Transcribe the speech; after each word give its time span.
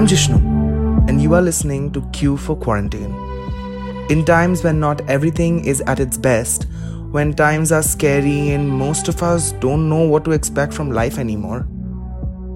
I'm 0.00 0.06
Jishnu, 0.06 0.36
and 1.10 1.20
you 1.20 1.34
are 1.34 1.42
listening 1.42 1.92
to 1.92 2.00
Q 2.12 2.38
for 2.38 2.56
Quarantine. 2.56 3.14
In 4.08 4.24
times 4.24 4.64
when 4.64 4.80
not 4.80 5.02
everything 5.10 5.62
is 5.62 5.82
at 5.82 6.00
its 6.00 6.16
best, 6.16 6.64
when 7.10 7.34
times 7.34 7.70
are 7.70 7.82
scary 7.82 8.52
and 8.52 8.66
most 8.66 9.08
of 9.08 9.22
us 9.22 9.52
don't 9.64 9.90
know 9.90 10.08
what 10.08 10.24
to 10.24 10.30
expect 10.30 10.72
from 10.72 10.90
life 10.90 11.18
anymore, 11.18 11.68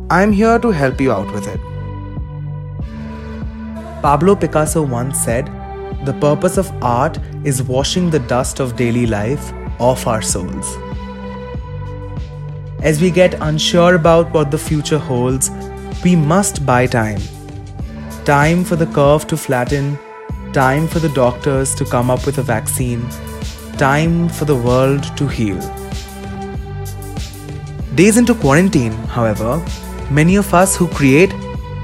I'm 0.09 0.33
here 0.33 0.59
to 0.59 0.71
help 0.71 1.03
you 1.03 1.13
out 1.13 1.31
with 1.35 1.47
it. 1.47 1.61
Pablo 4.01 4.37
Picasso 4.37 4.81
once 4.81 5.19
said, 5.19 5.45
The 6.07 6.15
purpose 6.15 6.57
of 6.57 6.73
art 6.83 7.19
is 7.45 7.63
washing 7.63 8.09
the 8.09 8.21
dust 8.21 8.59
of 8.59 8.75
daily 8.75 9.05
life 9.05 9.53
off 9.79 10.07
our 10.07 10.23
souls. 10.23 10.79
As 12.81 13.03
we 13.03 13.11
get 13.11 13.35
unsure 13.43 13.97
about 13.97 14.33
what 14.33 14.51
the 14.51 14.57
future 14.57 14.97
holds, 14.99 15.51
we 16.03 16.17
must 16.17 16.65
buy 16.65 16.87
time. 16.87 17.21
Time 18.25 18.65
for 18.65 18.75
the 18.75 18.87
curve 18.87 19.27
to 19.27 19.37
flatten, 19.37 19.99
time 20.55 20.89
for 20.89 20.99
the 20.99 21.11
doctors 21.11 21.75
to 21.75 21.85
come 21.85 22.11
up 22.11 22.25
with 22.25 22.39
a 22.39 22.43
vaccine, 22.43 23.07
time 23.77 24.31
for 24.31 24.47
the 24.47 24.57
world 24.57 25.15
to 25.19 25.29
heal. 25.29 25.59
Days 27.95 28.17
into 28.17 28.35
quarantine, 28.35 28.93
however, 29.17 29.63
many 30.11 30.37
of 30.37 30.55
us 30.55 30.75
who 30.75 30.89
create 30.89 31.35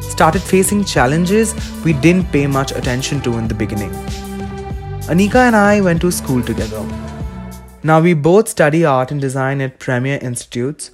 started 0.01 0.41
facing 0.41 0.83
challenges 0.83 1.55
we 1.85 1.93
didn't 1.93 2.33
pay 2.33 2.47
much 2.47 2.73
attention 2.73 3.21
to 3.21 3.37
in 3.37 3.47
the 3.47 3.55
beginning. 3.55 3.91
Anika 5.13 5.47
and 5.47 5.55
I 5.55 5.83
went 5.83 6.01
to 6.01 6.11
school 6.11 6.43
together. 6.43 6.83
Now 7.83 8.01
we 8.01 8.15
both 8.15 8.49
study 8.49 8.87
art 8.87 9.11
and 9.11 9.21
design 9.21 9.61
at 9.61 9.79
Premier 9.79 10.19
Institutes. 10.23 10.91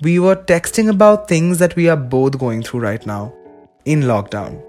We 0.00 0.20
were 0.20 0.36
texting 0.36 0.88
about 0.88 1.26
things 1.26 1.58
that 1.58 1.74
we 1.74 1.88
are 1.88 1.96
both 1.96 2.38
going 2.38 2.62
through 2.62 2.80
right 2.80 3.04
now 3.04 3.34
in 3.84 4.02
lockdown. 4.02 4.65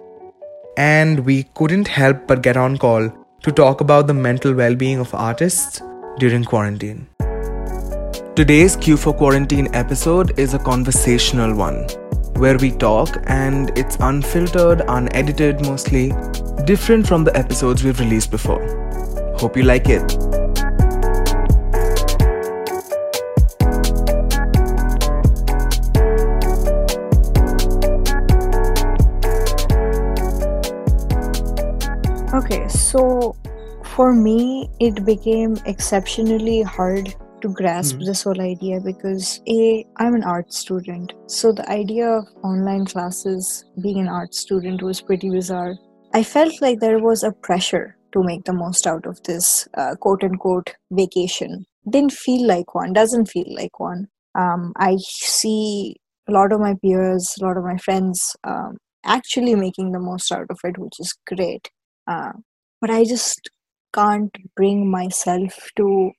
And 0.77 1.25
we 1.25 1.43
couldn't 1.55 1.87
help 1.87 2.27
but 2.27 2.43
get 2.43 2.55
on 2.55 2.77
call 2.77 3.11
to 3.41 3.51
talk 3.51 3.81
about 3.81 4.05
the 4.05 4.13
mental 4.13 4.53
well 4.53 4.75
being 4.75 4.99
of 4.99 5.11
artists 5.15 5.81
during 6.19 6.43
quarantine. 6.43 7.07
Today's 8.35 8.75
Q 8.75 8.95
for 8.95 9.11
Quarantine 9.11 9.73
episode 9.73 10.37
is 10.39 10.53
a 10.53 10.59
conversational 10.59 11.55
one 11.55 11.87
where 12.35 12.59
we 12.59 12.69
talk 12.69 13.17
and 13.25 13.75
it's 13.75 13.97
unfiltered, 13.99 14.83
unedited 14.87 15.65
mostly, 15.65 16.13
different 16.65 17.07
from 17.07 17.23
the 17.23 17.35
episodes 17.35 17.83
we've 17.83 17.99
released 17.99 18.29
before. 18.29 18.61
Hope 19.39 19.57
you 19.57 19.63
like 19.63 19.89
it. 19.89 20.46
Okay, 32.37 32.67
so 32.67 33.35
for 33.83 34.13
me, 34.13 34.69
it 34.79 35.03
became 35.05 35.57
exceptionally 35.65 36.61
hard 36.61 37.15
to 37.41 37.49
grasp 37.59 37.95
Hmm. 37.95 38.05
this 38.05 38.23
whole 38.23 38.41
idea 38.41 38.79
because 38.79 39.41
a 39.47 39.85
i'm 39.97 40.15
an 40.17 40.23
art 40.23 40.53
student. 40.53 41.13
So 41.27 41.51
the 41.51 41.67
idea 41.69 42.07
of 42.09 42.27
online 42.43 42.85
classes 42.85 43.65
being 43.81 43.99
an 43.99 44.07
art 44.07 44.35
student 44.35 44.83
was 44.83 45.01
pretty 45.01 45.29
bizarre. 45.29 45.75
I 46.13 46.23
felt 46.23 46.61
like 46.61 46.79
there 46.79 46.99
was 46.99 47.23
a 47.23 47.31
pressure 47.47 47.95
to 48.13 48.23
make 48.23 48.43
the 48.45 48.53
most 48.53 48.87
out 48.87 49.05
of 49.05 49.21
this 49.23 49.67
uh, 49.75 49.95
quote 49.95 50.23
unquote 50.23 50.75
vacation. 50.91 51.65
Didn't 51.89 52.13
feel 52.13 52.45
like 52.47 52.75
one 52.75 52.93
doesn't 52.93 53.27
feel 53.35 53.49
like 53.61 53.79
one. 53.79 54.07
Um, 54.35 54.73
i 54.77 54.95
see 54.99 55.95
a 56.29 56.31
lot 56.31 56.51
of 56.51 56.59
my 56.59 56.75
peers 56.81 57.33
a 57.41 57.45
lot 57.45 57.57
of 57.57 57.63
my 57.63 57.77
friends 57.77 58.35
um, 58.43 58.77
actually 59.03 59.55
making 59.55 59.91
the 59.93 59.99
most 59.99 60.31
out 60.31 60.51
of 60.55 60.59
it 60.69 60.77
which 60.77 60.99
is 60.99 61.15
great 61.25 61.71
uh, 62.07 62.33
but 62.81 62.89
i 62.89 63.03
just 63.03 63.49
can't 63.93 64.35
bring 64.55 64.89
myself 64.89 65.69
to 65.75 66.11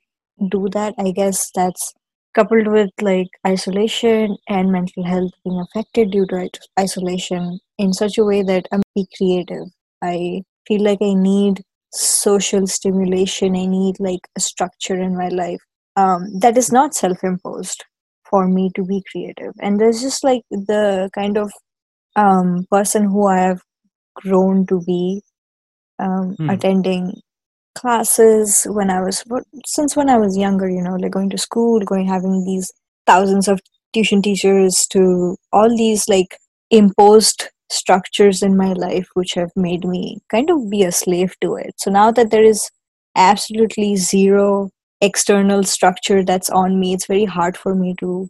do 0.51 0.69
that. 0.73 0.95
I 0.99 1.11
guess 1.13 1.51
that's 1.55 1.93
coupled 2.35 2.69
with 2.69 2.91
like 3.01 3.29
isolation 3.47 4.37
and 4.49 4.71
mental 4.73 5.05
health 5.05 5.33
being 5.45 5.61
affected 5.61 6.11
due 6.13 6.27
to 6.27 6.51
isolation 6.79 7.59
in 7.79 7.93
such 7.93 8.19
a 8.19 8.25
way 8.25 8.43
that 8.43 8.67
i'm 8.73 8.83
be 8.95 9.07
creative. 9.17 9.67
I 10.03 10.43
feel 10.67 10.83
like 10.83 10.99
i 11.03 11.15
need 11.15 11.63
social 11.93 12.67
stimulation. 12.67 13.57
I 13.57 13.67
need 13.67 13.97
like 13.99 14.21
a 14.37 14.41
structure 14.41 15.01
in 15.01 15.17
my 15.17 15.29
life 15.29 15.61
um, 15.97 16.27
that 16.41 16.57
is 16.57 16.71
not 16.71 16.95
self-imposed 16.95 17.85
for 18.31 18.47
me 18.47 18.71
to 18.77 18.85
be 18.85 19.03
creative. 19.11 19.53
And 19.61 19.81
there's 19.81 20.01
just 20.03 20.23
like 20.23 20.43
the 20.51 21.11
kind 21.15 21.37
of 21.39 21.51
um, 22.17 22.67
person 22.71 23.05
who 23.05 23.27
i 23.27 23.39
have 23.39 23.63
grown 24.17 24.67
to 24.67 24.81
be 24.83 25.23
um, 25.99 26.39
Hmm. 26.39 26.51
attending 26.51 27.21
classes 27.75 28.67
when 28.71 28.91
I 28.91 29.01
was 29.01 29.25
since 29.67 29.97
when 29.97 30.09
I 30.11 30.19
was 30.19 30.37
younger, 30.37 30.69
you 30.69 30.83
know, 30.83 30.97
like 30.97 31.13
going 31.13 31.31
to 31.31 31.39
school, 31.39 31.81
going 31.81 32.07
having 32.09 32.45
these 32.45 32.73
thousands 33.07 33.49
of 33.49 33.61
tuition 33.93 34.23
teachers 34.23 34.87
to 34.89 35.37
all 35.53 35.69
these 35.77 36.09
like 36.09 36.39
imposed 36.71 37.49
structures 37.71 38.43
in 38.43 38.57
my 38.57 38.73
life 38.73 39.09
which 39.15 39.35
have 39.35 39.51
made 39.57 39.85
me 39.85 40.19
kind 40.31 40.51
of 40.51 40.71
be 40.71 40.83
a 40.83 40.93
slave 40.93 41.35
to 41.41 41.55
it. 41.57 41.75
So 41.79 41.91
now 41.91 42.11
that 42.13 42.31
there 42.31 42.43
is 42.45 42.71
absolutely 43.17 43.97
zero 43.97 44.71
external 45.01 45.63
structure 45.65 46.25
that's 46.25 46.51
on 46.51 46.81
me, 46.81 46.95
it's 46.95 47.07
very 47.07 47.25
hard 47.27 47.57
for 47.57 47.75
me 47.75 47.95
to 48.01 48.29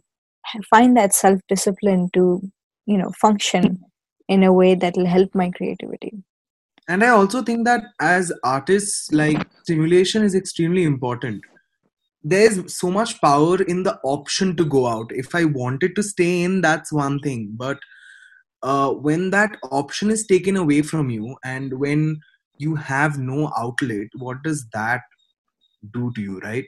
find 0.69 0.95
that 0.97 1.13
self 1.13 1.39
discipline 1.47 2.09
to, 2.13 2.41
you 2.85 2.97
know, 2.97 3.11
function 3.19 3.79
in 4.27 4.43
a 4.43 4.53
way 4.53 4.75
that 4.75 4.95
will 4.95 5.05
help 5.07 5.33
my 5.33 5.49
creativity. 5.51 6.13
And 6.89 7.03
I 7.03 7.09
also 7.09 7.43
think 7.43 7.65
that 7.65 7.83
as 8.01 8.33
artists, 8.43 9.11
like 9.11 9.47
stimulation 9.61 10.23
is 10.23 10.33
extremely 10.33 10.83
important. 10.83 11.43
There's 12.23 12.75
so 12.75 12.89
much 12.89 13.21
power 13.21 13.61
in 13.61 13.83
the 13.83 13.99
option 14.03 14.55
to 14.57 14.65
go 14.65 14.87
out. 14.87 15.11
If 15.11 15.35
I 15.35 15.45
wanted 15.45 15.95
to 15.95 16.03
stay 16.03 16.41
in, 16.41 16.61
that's 16.61 16.91
one 16.91 17.19
thing. 17.19 17.51
But 17.55 17.77
uh, 18.63 18.89
when 18.91 19.29
that 19.29 19.55
option 19.71 20.09
is 20.09 20.25
taken 20.25 20.57
away 20.57 20.81
from 20.81 21.11
you 21.11 21.37
and 21.45 21.79
when 21.79 22.19
you 22.57 22.75
have 22.75 23.19
no 23.19 23.51
outlet, 23.55 24.07
what 24.17 24.41
does 24.43 24.65
that 24.73 25.01
do 25.93 26.11
to 26.15 26.21
you, 26.21 26.39
right? 26.39 26.65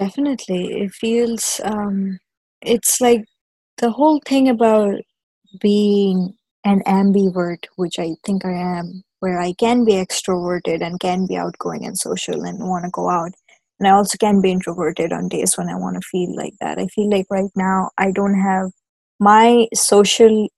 Definitely. 0.00 0.82
It 0.82 0.90
feels 0.92 1.60
um 1.64 2.18
it's 2.60 3.00
like 3.00 3.24
the 3.78 3.90
whole 3.90 4.20
thing 4.26 4.48
about 4.48 4.96
being 5.60 6.34
an 6.64 6.82
ambivert, 6.86 7.66
which 7.76 7.98
I 7.98 8.16
think 8.24 8.44
I 8.44 8.52
am, 8.52 9.04
where 9.22 9.40
I 9.40 9.52
can 9.52 9.84
be 9.84 9.92
extroverted 9.92 10.84
and 10.84 10.98
can 10.98 11.26
be 11.28 11.36
outgoing 11.36 11.86
and 11.86 11.96
social 11.96 12.42
and 12.42 12.58
want 12.68 12.84
to 12.84 12.90
go 12.90 13.08
out. 13.08 13.30
And 13.78 13.86
I 13.86 13.92
also 13.92 14.18
can 14.18 14.40
be 14.40 14.50
introverted 14.50 15.12
on 15.12 15.28
days 15.28 15.56
when 15.56 15.68
I 15.68 15.76
want 15.76 15.94
to 15.94 16.08
feel 16.10 16.34
like 16.34 16.54
that. 16.60 16.80
I 16.80 16.88
feel 16.88 17.08
like 17.08 17.26
right 17.30 17.50
now 17.54 17.90
I 17.98 18.10
don't 18.10 18.34
have 18.40 18.72
my 19.20 19.68
social 19.74 20.48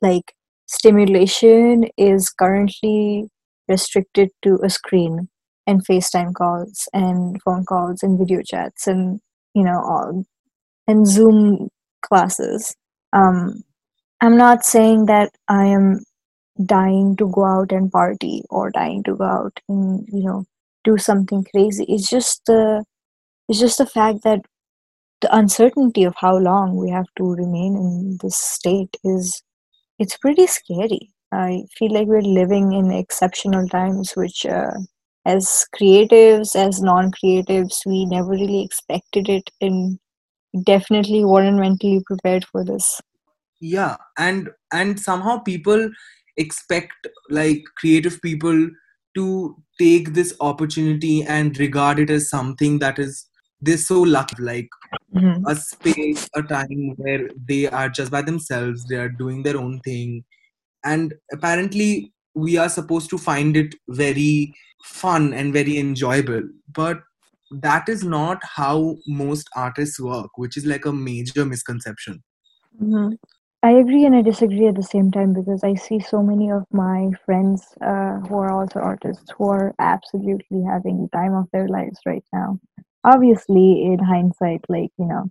like 0.00 0.32
stimulation 0.64 1.84
is 1.98 2.30
currently 2.30 3.28
restricted 3.68 4.30
to 4.40 4.58
a 4.64 4.70
screen 4.70 5.28
and 5.66 5.86
FaceTime 5.86 6.32
calls 6.32 6.88
and 6.94 7.38
phone 7.42 7.66
calls 7.66 8.02
and 8.02 8.18
video 8.18 8.40
chats 8.42 8.86
and 8.86 9.20
you 9.54 9.64
know 9.64 9.82
all 9.84 10.24
and 10.88 11.06
Zoom 11.06 11.68
classes. 12.00 12.74
Um, 13.12 13.64
I'm 14.22 14.38
not 14.38 14.64
saying 14.64 15.06
that 15.06 15.30
I 15.46 15.66
am 15.66 16.00
dying 16.64 17.16
to 17.16 17.28
go 17.30 17.44
out 17.44 17.72
and 17.72 17.90
party 17.90 18.42
or 18.50 18.70
dying 18.70 19.02
to 19.04 19.14
go 19.16 19.24
out 19.24 19.60
and 19.68 20.06
you 20.12 20.22
know 20.24 20.44
do 20.84 20.98
something 20.98 21.44
crazy. 21.54 21.84
It's 21.88 22.08
just 22.08 22.42
the 22.46 22.84
it's 23.48 23.60
just 23.60 23.78
the 23.78 23.86
fact 23.86 24.22
that 24.24 24.40
the 25.20 25.34
uncertainty 25.34 26.04
of 26.04 26.14
how 26.18 26.36
long 26.38 26.76
we 26.76 26.90
have 26.90 27.06
to 27.16 27.24
remain 27.34 27.76
in 27.76 28.18
this 28.22 28.36
state 28.36 28.96
is 29.04 29.42
it's 29.98 30.16
pretty 30.18 30.46
scary. 30.46 31.12
I 31.32 31.64
feel 31.78 31.92
like 31.92 32.06
we're 32.06 32.20
living 32.20 32.72
in 32.72 32.92
exceptional 32.92 33.68
times, 33.68 34.12
which 34.14 34.46
uh, 34.46 34.72
as 35.26 35.66
creatives, 35.74 36.54
as 36.54 36.80
non-creatives, 36.82 37.84
we 37.86 38.04
never 38.06 38.30
really 38.30 38.62
expected 38.62 39.28
it, 39.28 39.50
and 39.60 39.98
definitely 40.64 41.24
weren't 41.24 41.58
mentally 41.58 42.02
prepared 42.06 42.44
for 42.46 42.64
this. 42.64 43.00
yeah 43.60 43.96
and 44.18 44.50
and 44.72 45.00
somehow 45.00 45.38
people 45.38 45.90
expect 46.36 47.06
like 47.30 47.64
creative 47.76 48.20
people 48.22 48.70
to 49.14 49.56
take 49.78 50.12
this 50.14 50.34
opportunity 50.40 51.22
and 51.22 51.58
regard 51.58 51.98
it 51.98 52.10
as 52.10 52.28
something 52.28 52.78
that 52.80 52.98
is 52.98 53.26
they're 53.60 53.76
so 53.76 54.00
lucky 54.02 54.42
like 54.42 54.68
Mhm. 55.14 55.44
a 55.46 55.54
space 55.56 56.28
a 56.34 56.42
time 56.42 56.94
where 56.96 57.28
they 57.48 57.66
are 57.68 57.88
just 57.88 58.10
by 58.10 58.22
themselves 58.22 58.84
they 58.86 58.96
are 58.96 59.08
doing 59.08 59.42
their 59.44 59.56
own 59.56 59.80
thing 59.80 60.24
and 60.84 61.14
apparently 61.32 62.12
we 62.34 62.56
are 62.56 62.68
supposed 62.68 63.10
to 63.10 63.18
find 63.18 63.56
it 63.56 63.74
very 63.88 64.52
fun 64.84 65.32
and 65.32 65.52
very 65.52 65.78
enjoyable 65.78 66.42
but 66.74 67.02
that 67.62 67.88
is 67.88 68.02
not 68.02 68.42
how 68.56 68.96
most 69.06 69.48
artists 69.54 70.00
work 70.00 70.36
which 70.36 70.56
is 70.56 70.66
like 70.66 70.84
a 70.84 70.92
major 70.92 71.44
misconception 71.44 72.22
Mhm. 72.82 73.16
I 73.64 73.70
agree 73.72 74.04
and 74.04 74.14
I 74.14 74.20
disagree 74.20 74.66
at 74.68 74.74
the 74.76 74.82
same 74.82 75.10
time 75.10 75.32
because 75.32 75.64
I 75.64 75.74
see 75.74 75.98
so 75.98 76.22
many 76.22 76.50
of 76.50 76.64
my 76.70 77.10
friends 77.24 77.64
uh, 77.80 78.18
who 78.28 78.36
are 78.36 78.52
also 78.52 78.78
artists 78.78 79.24
who 79.38 79.48
are 79.48 79.74
absolutely 79.78 80.62
having 80.62 81.00
the 81.02 81.08
time 81.18 81.34
of 81.34 81.48
their 81.50 81.66
lives 81.66 81.98
right 82.04 82.24
now. 82.32 82.60
Obviously, 83.04 83.84
in 83.84 83.98
hindsight, 84.00 84.60
like 84.68 84.90
you 84.98 85.06
know, 85.06 85.30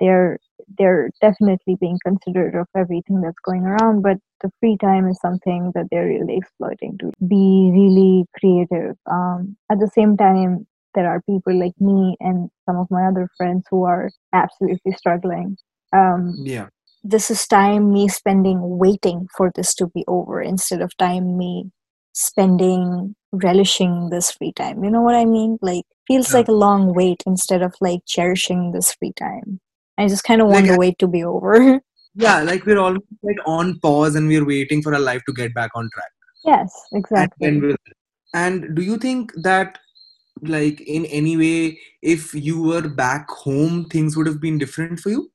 they're 0.00 0.38
they're 0.78 1.10
definitely 1.20 1.76
being 1.80 1.98
considerate 2.04 2.56
of 2.56 2.66
everything 2.76 3.20
that's 3.22 3.40
going 3.44 3.64
around, 3.64 4.02
but 4.02 4.18
the 4.42 4.50
free 4.60 4.76
time 4.78 5.08
is 5.08 5.20
something 5.20 5.72
that 5.76 5.86
they're 5.92 6.08
really 6.08 6.36
exploiting 6.36 6.98
to 6.98 7.12
be 7.28 7.70
really 7.72 8.26
creative. 8.40 8.96
Um, 9.10 9.56
at 9.70 9.78
the 9.80 9.90
same 9.94 10.16
time, 10.16 10.66
there 10.96 11.08
are 11.08 11.22
people 11.22 11.58
like 11.58 11.80
me 11.80 12.16
and 12.20 12.50
some 12.66 12.76
of 12.76 12.90
my 12.90 13.06
other 13.06 13.28
friends 13.36 13.66
who 13.70 13.84
are 13.84 14.10
absolutely 14.32 14.92
struggling. 14.92 15.56
Um, 15.92 16.34
Yeah. 16.44 16.70
This 17.08 17.30
is 17.30 17.46
time 17.46 17.90
me 17.92 18.06
spending 18.08 18.58
waiting 18.78 19.26
for 19.36 19.50
this 19.54 19.74
to 19.74 19.86
be 19.86 20.04
over 20.06 20.42
instead 20.42 20.82
of 20.82 20.94
time 20.98 21.36
me 21.38 21.70
spending 22.12 23.14
relishing 23.32 24.10
this 24.10 24.30
free 24.32 24.52
time. 24.52 24.84
You 24.84 24.90
know 24.90 25.00
what 25.02 25.14
I 25.14 25.24
mean? 25.24 25.58
Like 25.62 25.84
feels 26.06 26.30
Yeah. 26.32 26.38
like 26.38 26.48
a 26.48 26.52
long 26.64 26.92
wait 26.94 27.22
instead 27.26 27.62
of 27.62 27.74
like 27.80 28.00
cherishing 28.06 28.72
this 28.72 28.92
free 28.92 29.12
time. 29.18 29.60
I 29.96 30.06
just 30.08 30.24
kind 30.24 30.40
of 30.42 30.48
want 30.48 30.66
Like, 30.66 30.72
the 30.72 30.78
wait 30.78 30.98
to 30.98 31.08
be 31.08 31.24
over. 31.24 31.80
Yeah, 32.14 32.42
like 32.42 32.66
we're 32.66 32.78
almost 32.78 33.04
like 33.22 33.36
on 33.46 33.78
pause 33.80 34.16
and 34.16 34.26
we're 34.26 34.44
waiting 34.44 34.82
for 34.82 34.92
our 34.92 35.00
life 35.00 35.22
to 35.26 35.32
get 35.32 35.54
back 35.54 35.70
on 35.76 35.88
track. 35.94 36.10
yes, 36.44 36.72
exactly. 36.92 37.60
we'll 37.60 37.76
and 38.34 38.74
do 38.74 38.82
you 38.82 38.96
think 38.98 39.32
that 39.44 39.78
like 40.42 40.80
in 40.96 41.04
any 41.06 41.36
way 41.36 41.78
if 42.02 42.34
you 42.34 42.60
were 42.62 42.88
back 42.88 43.30
home 43.30 43.84
things 43.94 44.16
would 44.16 44.26
have 44.26 44.40
been 44.40 44.58
different 44.58 44.98
for 45.00 45.10
you? 45.10 45.30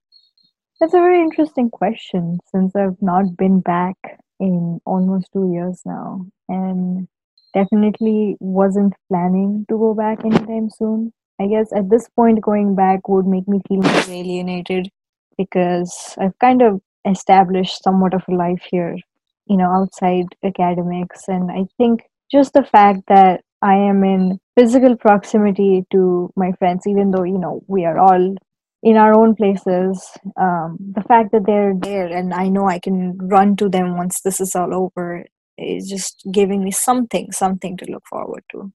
That's 0.83 0.95
a 0.95 0.97
very 0.97 1.21
interesting 1.21 1.69
question 1.69 2.39
since 2.51 2.75
I've 2.75 3.01
not 3.01 3.37
been 3.37 3.61
back 3.61 3.95
in 4.41 4.81
almost 4.85 5.29
two 5.31 5.49
years 5.53 5.81
now 5.85 6.25
and 6.49 7.07
definitely 7.53 8.35
wasn't 8.41 8.93
planning 9.07 9.65
to 9.69 9.77
go 9.77 9.93
back 9.93 10.25
anytime 10.25 10.69
soon. 10.69 11.13
I 11.39 11.47
guess 11.47 11.71
at 11.73 11.89
this 11.89 12.09
point, 12.09 12.41
going 12.41 12.75
back 12.75 13.07
would 13.07 13.25
make 13.25 13.47
me 13.47 13.61
feel 13.65 13.77
more 13.77 14.03
alienated 14.09 14.89
because 15.37 16.17
I've 16.19 16.37
kind 16.39 16.61
of 16.61 16.81
established 17.09 17.81
somewhat 17.81 18.13
of 18.13 18.23
a 18.27 18.33
life 18.33 18.67
here, 18.69 18.97
you 19.45 19.55
know, 19.55 19.71
outside 19.71 20.25
academics. 20.43 21.29
And 21.29 21.49
I 21.49 21.63
think 21.77 22.01
just 22.29 22.51
the 22.51 22.63
fact 22.65 23.03
that 23.07 23.39
I 23.61 23.75
am 23.75 24.03
in 24.03 24.37
physical 24.57 24.97
proximity 24.97 25.85
to 25.93 26.29
my 26.35 26.51
friends, 26.59 26.85
even 26.85 27.11
though, 27.11 27.23
you 27.23 27.37
know, 27.37 27.63
we 27.67 27.85
are 27.85 27.97
all 27.97 28.35
in 28.83 28.97
our 28.97 29.13
own 29.13 29.33
places 29.35 30.09
um, 30.37 30.77
the 30.93 31.03
fact 31.07 31.31
that 31.31 31.45
they're 31.45 31.73
there 31.75 32.07
and 32.07 32.33
i 32.33 32.47
know 32.47 32.67
i 32.67 32.79
can 32.79 33.17
run 33.17 33.55
to 33.55 33.69
them 33.69 33.97
once 33.97 34.21
this 34.21 34.39
is 34.39 34.55
all 34.55 34.73
over 34.73 35.25
is 35.57 35.89
just 35.89 36.23
giving 36.31 36.63
me 36.63 36.71
something 36.71 37.31
something 37.31 37.77
to 37.77 37.85
look 37.91 38.03
forward 38.09 38.43
to. 38.51 38.71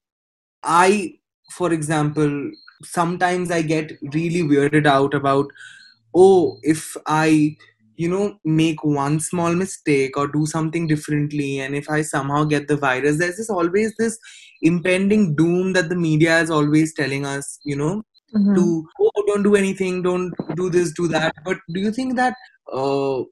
I, 0.62 1.18
for 1.52 1.72
example, 1.72 2.50
sometimes 2.82 3.50
I 3.50 3.62
get 3.62 3.92
really 4.12 4.42
weirded 4.42 4.86
out 4.86 5.14
about, 5.14 5.46
oh, 6.14 6.58
if 6.62 6.96
I, 7.06 7.56
you 7.96 8.08
know, 8.08 8.38
make 8.44 8.84
one 8.84 9.20
small 9.20 9.54
mistake 9.54 10.16
or 10.16 10.28
do 10.28 10.46
something 10.46 10.86
differently, 10.86 11.60
and 11.60 11.74
if 11.74 11.88
I 11.90 12.02
somehow 12.02 12.44
get 12.44 12.68
the 12.68 12.76
virus, 12.76 13.18
there's 13.18 13.36
this 13.36 13.50
always 13.50 13.94
this 13.98 14.18
impending 14.62 15.34
doom 15.34 15.72
that 15.74 15.88
the 15.88 15.96
media 15.96 16.40
is 16.40 16.50
always 16.50 16.94
telling 16.94 17.24
us, 17.24 17.58
you 17.64 17.76
know, 17.76 18.02
Mhm. 18.34 18.54
to 18.56 18.88
oh, 19.00 19.22
don't 19.26 19.42
do 19.42 19.56
anything, 19.56 20.02
don't 20.02 20.32
do 20.54 20.70
this, 20.70 20.92
do 20.92 21.08
that. 21.08 21.34
But 21.44 21.58
do 21.72 21.80
you 21.80 21.92
think 21.92 22.16
that 22.16 22.34
uh, 22.72 23.22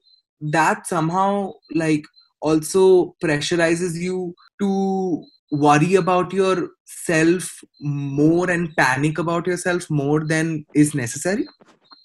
that 0.41 0.87
somehow 0.87 1.53
like 1.75 2.05
also 2.41 3.15
pressurizes 3.23 3.95
you 3.95 4.33
to 4.61 5.23
worry 5.51 5.95
about 5.95 6.33
yourself 6.33 7.49
more 7.79 8.49
and 8.49 8.75
panic 8.75 9.17
about 9.17 9.47
yourself 9.47 9.89
more 9.89 10.25
than 10.25 10.65
is 10.73 10.93
necessary? 10.93 11.47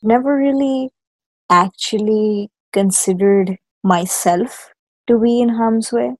never 0.03 0.37
really 0.37 0.91
actually 1.51 2.51
considered 2.73 3.59
myself 3.83 4.71
to 5.07 5.19
be 5.19 5.41
in 5.41 5.49
harm's 5.49 5.93
way 5.93 6.15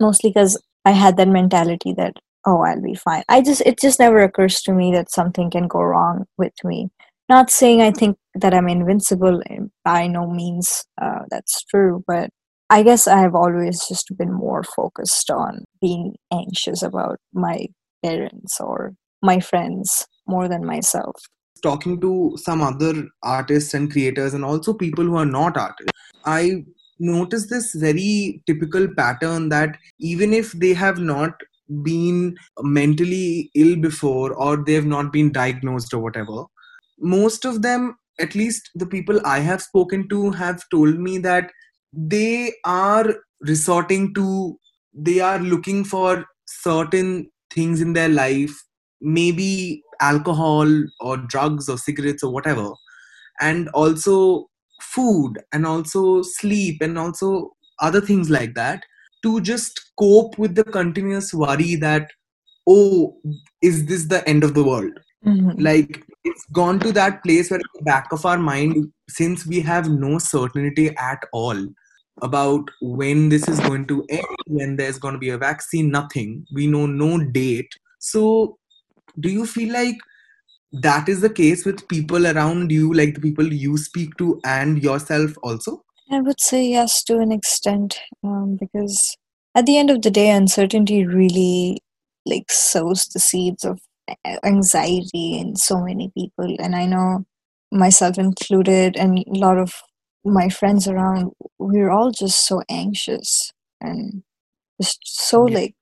mostly 0.00 0.30
because 0.30 0.60
i 0.84 0.90
had 0.92 1.16
that 1.16 1.28
mentality 1.28 1.92
that 1.92 2.14
oh 2.46 2.60
i'll 2.62 2.82
be 2.82 2.94
fine. 2.94 3.22
I 3.28 3.42
just 3.42 3.62
it 3.62 3.80
just 3.80 3.98
never 3.98 4.22
occurs 4.22 4.62
to 4.62 4.72
me 4.72 4.92
that 4.92 5.10
something 5.10 5.50
can 5.50 5.68
go 5.68 5.80
wrong 5.80 6.26
with 6.38 6.54
me. 6.64 6.90
Not 7.28 7.50
saying 7.50 7.82
i 7.82 7.90
think 7.90 8.16
that 8.34 8.54
i'm 8.54 8.68
invincible 8.68 9.42
eh, 9.50 9.58
by 9.84 10.06
no 10.06 10.30
means 10.30 10.84
uh, 11.02 11.22
that's 11.28 11.64
true 11.64 12.04
but 12.06 12.30
i 12.70 12.84
guess 12.84 13.08
i 13.08 13.18
have 13.18 13.34
always 13.34 13.80
just 13.88 14.16
been 14.16 14.32
more 14.32 14.62
focused 14.62 15.28
on 15.30 15.64
being 15.80 16.14
anxious 16.32 16.82
about 16.82 17.18
my 17.32 17.66
parents 18.04 18.60
or 18.60 18.94
my 19.22 19.40
friends 19.40 20.06
more 20.26 20.48
than 20.48 20.64
myself. 20.64 21.16
Talking 21.62 22.00
to 22.00 22.36
some 22.36 22.62
other 22.62 23.08
artists 23.22 23.74
and 23.74 23.90
creators, 23.90 24.34
and 24.34 24.44
also 24.44 24.74
people 24.74 25.04
who 25.04 25.16
are 25.16 25.26
not 25.26 25.56
artists, 25.56 25.92
I 26.24 26.64
noticed 26.98 27.50
this 27.50 27.74
very 27.74 28.42
typical 28.46 28.88
pattern 28.96 29.48
that 29.50 29.76
even 29.98 30.32
if 30.32 30.52
they 30.52 30.74
have 30.74 30.98
not 30.98 31.32
been 31.82 32.36
mentally 32.62 33.50
ill 33.54 33.76
before 33.76 34.32
or 34.34 34.56
they 34.64 34.74
have 34.74 34.86
not 34.86 35.12
been 35.12 35.32
diagnosed 35.32 35.92
or 35.92 35.98
whatever, 36.00 36.44
most 36.98 37.44
of 37.44 37.62
them, 37.62 37.96
at 38.18 38.34
least 38.34 38.70
the 38.74 38.86
people 38.86 39.20
I 39.24 39.40
have 39.40 39.62
spoken 39.62 40.08
to, 40.08 40.30
have 40.30 40.62
told 40.70 40.98
me 40.98 41.18
that 41.18 41.50
they 41.92 42.52
are 42.64 43.14
resorting 43.40 44.14
to, 44.14 44.58
they 44.94 45.20
are 45.20 45.38
looking 45.38 45.84
for 45.84 46.24
certain 46.46 47.30
things 47.52 47.80
in 47.80 47.92
their 47.92 48.08
life, 48.08 48.54
maybe 49.00 49.82
alcohol 50.00 50.68
or 51.00 51.16
drugs 51.16 51.68
or 51.68 51.78
cigarettes 51.78 52.22
or 52.22 52.32
whatever, 52.32 52.70
and 53.40 53.68
also 53.70 54.48
food 54.80 55.38
and 55.52 55.66
also 55.66 56.22
sleep 56.22 56.80
and 56.80 56.98
also 56.98 57.52
other 57.80 58.00
things 58.00 58.30
like 58.30 58.54
that 58.54 58.82
to 59.26 59.40
just 59.40 59.82
cope 59.98 60.38
with 60.38 60.54
the 60.60 60.64
continuous 60.78 61.32
worry 61.34 61.74
that, 61.76 62.10
oh, 62.66 63.16
is 63.62 63.86
this 63.86 64.06
the 64.06 64.22
end 64.28 64.44
of 64.50 64.54
the 64.54 64.64
world? 64.64 65.02
Mhm. 65.26 65.60
like 65.60 66.04
it's 66.24 66.44
gone 66.52 66.78
to 66.80 66.92
that 66.92 67.22
place 67.22 67.50
where 67.50 67.58
at 67.58 67.66
the 67.76 67.82
back 67.82 68.12
of 68.12 68.24
our 68.24 68.38
mind 68.38 68.92
since 69.08 69.44
we 69.52 69.60
have 69.60 69.88
no 69.90 70.18
certainty 70.18 70.84
at 70.96 71.24
all 71.32 71.62
about 72.22 72.70
when 72.80 73.28
this 73.28 73.48
is 73.48 73.58
going 73.60 73.86
to 73.86 74.04
end 74.08 74.44
when 74.46 74.76
there's 74.76 74.98
going 74.98 75.14
to 75.14 75.18
be 75.18 75.30
a 75.30 75.38
vaccine 75.38 75.90
nothing 75.90 76.44
we 76.54 76.66
know 76.66 76.86
no 76.86 77.18
date 77.38 77.74
so 77.98 78.56
do 79.18 79.28
you 79.38 79.46
feel 79.46 79.72
like 79.72 79.96
that 80.86 81.08
is 81.08 81.20
the 81.22 81.30
case 81.30 81.64
with 81.64 81.88
people 81.88 82.26
around 82.26 82.70
you 82.70 82.92
like 82.94 83.14
the 83.14 83.20
people 83.20 83.52
you 83.52 83.76
speak 83.76 84.16
to 84.18 84.40
and 84.44 84.82
yourself 84.82 85.36
also 85.42 85.82
I 86.10 86.20
would 86.20 86.40
say 86.40 86.64
yes 86.68 87.02
to 87.04 87.18
an 87.18 87.32
extent, 87.32 87.98
um, 88.22 88.56
because 88.60 89.16
at 89.54 89.66
the 89.66 89.76
end 89.76 89.90
of 89.90 90.02
the 90.02 90.10
day, 90.10 90.30
uncertainty 90.30 91.04
really 91.06 91.82
like 92.24 92.50
sows 92.50 93.06
the 93.06 93.18
seeds 93.20 93.64
of 93.64 93.80
anxiety 94.44 95.38
in 95.38 95.56
so 95.56 95.80
many 95.82 96.10
people, 96.16 96.56
and 96.60 96.76
I 96.76 96.86
know 96.86 97.24
myself 97.72 98.18
included, 98.18 98.96
and 98.96 99.18
a 99.18 99.24
lot 99.38 99.58
of 99.58 99.74
my 100.24 100.48
friends 100.48 100.86
around. 100.88 101.32
We're 101.58 101.90
all 101.90 102.10
just 102.12 102.46
so 102.46 102.62
anxious 102.68 103.52
and 103.80 104.22
just 104.80 105.00
so 105.04 105.42
like 105.44 105.74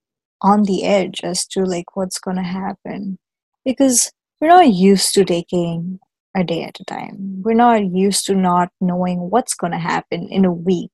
on 0.42 0.64
the 0.64 0.84
edge 0.84 1.20
as 1.24 1.46
to 1.48 1.64
like 1.64 1.96
what's 1.96 2.18
gonna 2.18 2.44
happen, 2.44 3.18
because 3.64 4.12
we're 4.40 4.48
not 4.48 4.68
used 4.74 5.14
to 5.14 5.24
taking 5.24 6.00
a 6.34 6.44
day 6.44 6.62
at 6.62 6.80
a 6.80 6.84
time. 6.84 7.42
We're 7.42 7.54
not 7.54 7.84
used 7.92 8.26
to 8.26 8.34
not 8.34 8.70
knowing 8.80 9.30
what's 9.30 9.54
going 9.54 9.72
to 9.72 9.78
happen 9.78 10.28
in 10.30 10.44
a 10.44 10.52
week. 10.52 10.90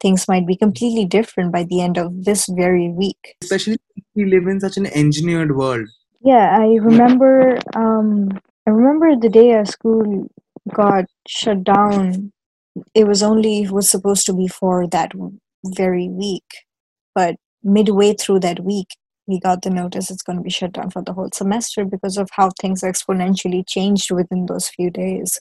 Things 0.00 0.26
might 0.28 0.46
be 0.46 0.56
completely 0.56 1.04
different 1.04 1.52
by 1.52 1.64
the 1.64 1.80
end 1.80 1.96
of 1.96 2.24
this 2.24 2.46
very 2.48 2.88
week. 2.90 3.36
especially 3.42 3.78
we 4.14 4.24
live 4.24 4.46
in 4.46 4.60
such 4.60 4.76
an 4.76 4.86
engineered 4.86 5.56
world 5.56 5.88
Yeah, 6.24 6.56
I 6.58 6.74
remember. 6.80 7.58
Um, 7.74 8.30
I 8.66 8.70
remember 8.70 9.16
the 9.16 9.28
day 9.28 9.52
our 9.52 9.64
school 9.64 10.28
got 10.72 11.04
shut 11.26 11.64
down. 11.64 12.32
It 12.94 13.06
was 13.06 13.22
only 13.22 13.62
it 13.62 13.70
was 13.70 13.90
supposed 13.90 14.26
to 14.26 14.32
be 14.32 14.48
for 14.48 14.86
that 14.88 15.12
very 15.64 16.08
week, 16.08 16.44
but 17.14 17.36
midway 17.62 18.14
through 18.14 18.40
that 18.40 18.60
week, 18.60 18.88
we 19.26 19.38
got 19.40 19.62
the 19.62 19.70
notice 19.70 20.10
it's 20.10 20.22
going 20.22 20.36
to 20.38 20.42
be 20.42 20.50
shut 20.50 20.72
down 20.72 20.90
for 20.90 21.02
the 21.02 21.12
whole 21.12 21.30
semester 21.32 21.84
because 21.84 22.16
of 22.18 22.28
how 22.32 22.50
things 22.60 22.82
exponentially 22.82 23.64
changed 23.66 24.10
within 24.10 24.46
those 24.46 24.68
few 24.68 24.90
days. 24.90 25.40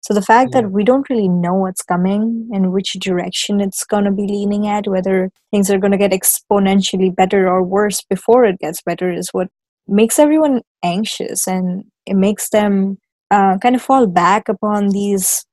So 0.00 0.14
the 0.14 0.22
fact 0.22 0.50
Yeah. 0.52 0.60
that 0.62 0.70
we 0.70 0.84
don't 0.84 1.10
really 1.10 1.28
know 1.28 1.54
what's 1.54 1.82
coming 1.82 2.48
and 2.52 2.72
which 2.72 2.92
direction 2.94 3.60
it's 3.60 3.84
going 3.84 4.04
to 4.04 4.12
be 4.12 4.22
leaning 4.28 4.68
at, 4.68 4.86
whether 4.86 5.30
things 5.50 5.68
are 5.70 5.78
going 5.78 5.90
to 5.90 5.98
get 5.98 6.12
exponentially 6.12 7.14
better 7.14 7.48
or 7.48 7.62
worse 7.64 8.02
before 8.08 8.44
it 8.44 8.60
gets 8.60 8.80
better, 8.82 9.10
is 9.10 9.30
what 9.32 9.48
makes 9.88 10.18
everyone 10.18 10.62
anxious 10.84 11.48
and 11.48 11.84
it 12.06 12.14
makes 12.14 12.50
them 12.50 12.98
uh, 13.32 13.58
kind 13.58 13.74
of 13.74 13.82
fall 13.82 14.06
back 14.06 14.48
upon 14.48 14.90
these 14.90 15.44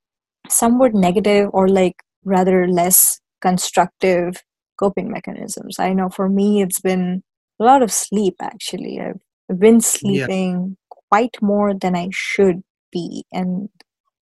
somewhat 0.49 0.93
negative 0.93 1.49
or 1.53 1.67
like 1.67 1.95
rather 2.23 2.67
less 2.67 3.19
constructive 3.41 4.43
coping 4.79 5.09
mechanisms. 5.11 5.79
I 5.79 5.93
know 5.93 6.09
for 6.09 6.29
me, 6.29 6.61
it's 6.61 6.79
been 6.79 7.23
a 7.63 7.65
lot 7.65 7.81
of 7.81 7.91
sleep 7.91 8.35
actually. 8.41 8.99
I've 8.99 9.59
been 9.59 9.81
sleeping 9.81 10.77
yeah. 10.77 10.95
quite 11.09 11.35
more 11.41 11.73
than 11.73 11.95
I 11.95 12.09
should 12.11 12.61
be. 12.91 13.25
And 13.31 13.69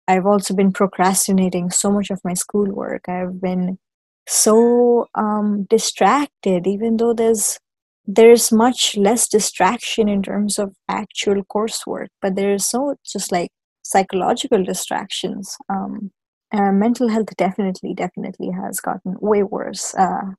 I've 0.07 0.25
also 0.25 0.53
been 0.53 0.73
procrastinating 0.73 1.69
so 1.71 1.91
much 1.91 2.09
of 2.09 2.19
my 2.23 2.33
schoolwork. 2.33 3.07
I've 3.07 3.39
been 3.41 3.77
so 4.27 5.07
um, 5.15 5.65
distracted, 5.69 6.67
even 6.67 6.97
though 6.97 7.13
there's 7.13 7.59
there's 8.05 8.51
much 8.51 8.97
less 8.97 9.29
distraction 9.29 10.09
in 10.09 10.21
terms 10.21 10.59
of 10.59 10.75
actual 10.89 11.41
coursework, 11.45 12.07
but 12.21 12.35
there's 12.35 12.65
so 12.65 12.95
just 13.09 13.31
like 13.31 13.49
psychological 13.83 14.61
distractions. 14.61 15.55
Um, 15.69 16.11
uh, 16.53 16.73
mental 16.73 17.07
health 17.07 17.33
definitely, 17.37 17.93
definitely 17.93 18.51
has 18.51 18.81
gotten 18.81 19.15
way 19.21 19.43
worse. 19.43 19.95
Uh, 19.95 20.31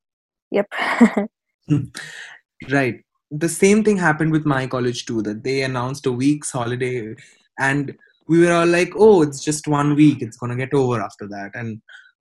yep. 0.51 0.67
right. 2.71 3.01
The 3.31 3.49
same 3.49 3.83
thing 3.83 3.97
happened 3.97 4.33
with 4.33 4.47
my 4.47 4.67
college 4.67 5.07
too. 5.07 5.23
That 5.23 5.43
they 5.43 5.63
announced 5.63 6.07
a 6.07 6.13
week's 6.13 6.51
holiday, 6.51 7.15
and 7.59 7.95
we 8.29 8.41
were 8.41 8.53
all 8.53 8.67
like, 8.67 8.93
"Oh, 8.97 9.23
it's 9.23 9.43
just 9.43 9.67
one 9.67 9.95
week. 9.95 10.23
It's 10.23 10.37
gonna 10.37 10.57
get 10.57 10.75
over 10.75 11.01
after 11.01 11.27
that." 11.29 11.51
And 11.55 11.81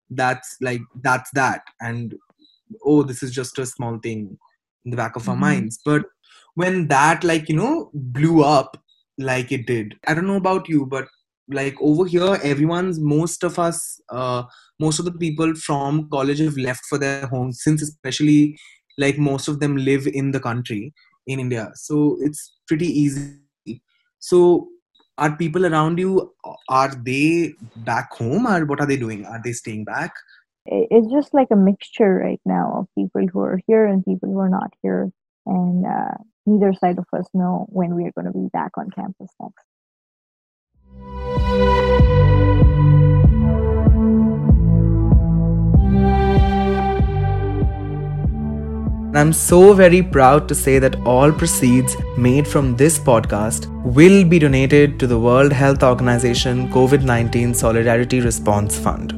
that's 0.10 0.58
like 0.62 0.82
that's 1.04 1.30
that. 1.34 1.62
And 1.80 2.16
oh, 2.86 3.04
this 3.04 3.24
is 3.24 3.32
just 3.32 3.60
a 3.60 3.66
small 3.66 3.98
thing 4.00 4.38
in 4.86 4.92
the 4.92 4.98
back 4.98 5.16
of 5.16 5.24
mm-hmm. 5.24 5.32
our 5.32 5.38
minds. 5.38 5.80
But 5.84 6.06
when 6.56 6.88
that 6.90 7.24
like 7.24 7.50
you 7.50 7.56
know 7.56 7.92
blew 7.94 8.44
up 8.44 8.82
like 9.18 9.52
it 9.52 9.66
did, 9.68 9.96
I 10.08 10.14
don't 10.14 10.28
know 10.28 10.36
about 10.36 10.70
you, 10.70 10.86
but 10.86 11.08
like 11.50 11.76
over 11.82 12.06
here 12.06 12.38
everyone's 12.44 13.00
most 13.00 13.44
of 13.44 13.60
us 13.60 14.00
uh, 14.10 14.44
most 14.80 15.00
of 15.00 15.06
the 15.06 15.12
people 15.12 15.54
from 15.56 16.10
college 16.10 16.40
have 16.40 16.58
left 16.58 16.86
for 16.88 16.98
their 16.98 17.28
homes 17.28 17.62
since 17.64 17.82
especially 17.82 18.58
like 19.04 19.18
most 19.18 19.48
of 19.48 19.60
them 19.60 19.78
live 19.78 20.08
in 20.08 20.32
the 20.32 20.40
country 20.40 20.94
in 21.28 21.40
india. 21.40 21.72
So 21.76 22.18
it's 22.22 22.42
pretty 22.68 22.88
easy. 22.88 23.82
So 24.20 24.70
are 25.18 25.36
people 25.36 25.66
around 25.66 26.00
you 26.00 26.34
are 26.70 26.94
they 27.10 27.54
back 27.78 28.14
home? 28.14 28.48
Or 28.48 28.66
what 28.66 28.82
are 28.82 28.88
they 28.88 28.98
doing? 28.98 29.26
Are 29.26 29.42
they 29.44 29.54
staying 29.54 29.86
back? 29.86 30.14
It's 30.66 31.12
just 31.12 31.34
like 31.34 31.48
a 31.52 31.56
mixture 31.56 32.14
right 32.16 32.42
now 32.46 32.66
of 32.80 32.88
people 32.96 33.26
who 33.28 33.40
are 33.42 33.60
here 33.68 33.86
and 33.86 34.06
people 34.06 34.30
who 34.30 34.40
are 34.40 34.50
not 34.50 34.74
here. 34.82 35.12
And 35.46 35.86
uh, 35.86 36.18
neither 36.46 36.74
side 36.74 37.00
of 37.00 37.06
us 37.14 37.28
know 37.34 37.66
when 37.70 37.96
we 37.96 38.06
are 38.06 38.12
going 38.12 38.32
to 38.32 38.40
be 38.40 38.48
back 38.54 38.72
on 38.78 38.90
campus 38.92 39.32
next 39.42 39.66
I'm 49.14 49.34
so 49.34 49.74
very 49.74 50.02
proud 50.02 50.48
to 50.48 50.56
say 50.56 50.80
that 50.80 50.96
all 51.06 51.34
proceeds 51.34 51.98
made 52.18 52.48
from 52.48 52.78
this 52.78 52.98
podcast 52.98 53.66
will 53.84 54.24
be 54.24 54.40
donated 54.40 55.02
to 55.02 55.08
the 55.08 55.20
World 55.20 55.52
Health 55.52 55.84
Organization 55.84 56.70
COVID 56.70 57.04
19 57.04 57.54
Solidarity 57.54 58.22
Response 58.22 58.80
Fund. 58.80 59.18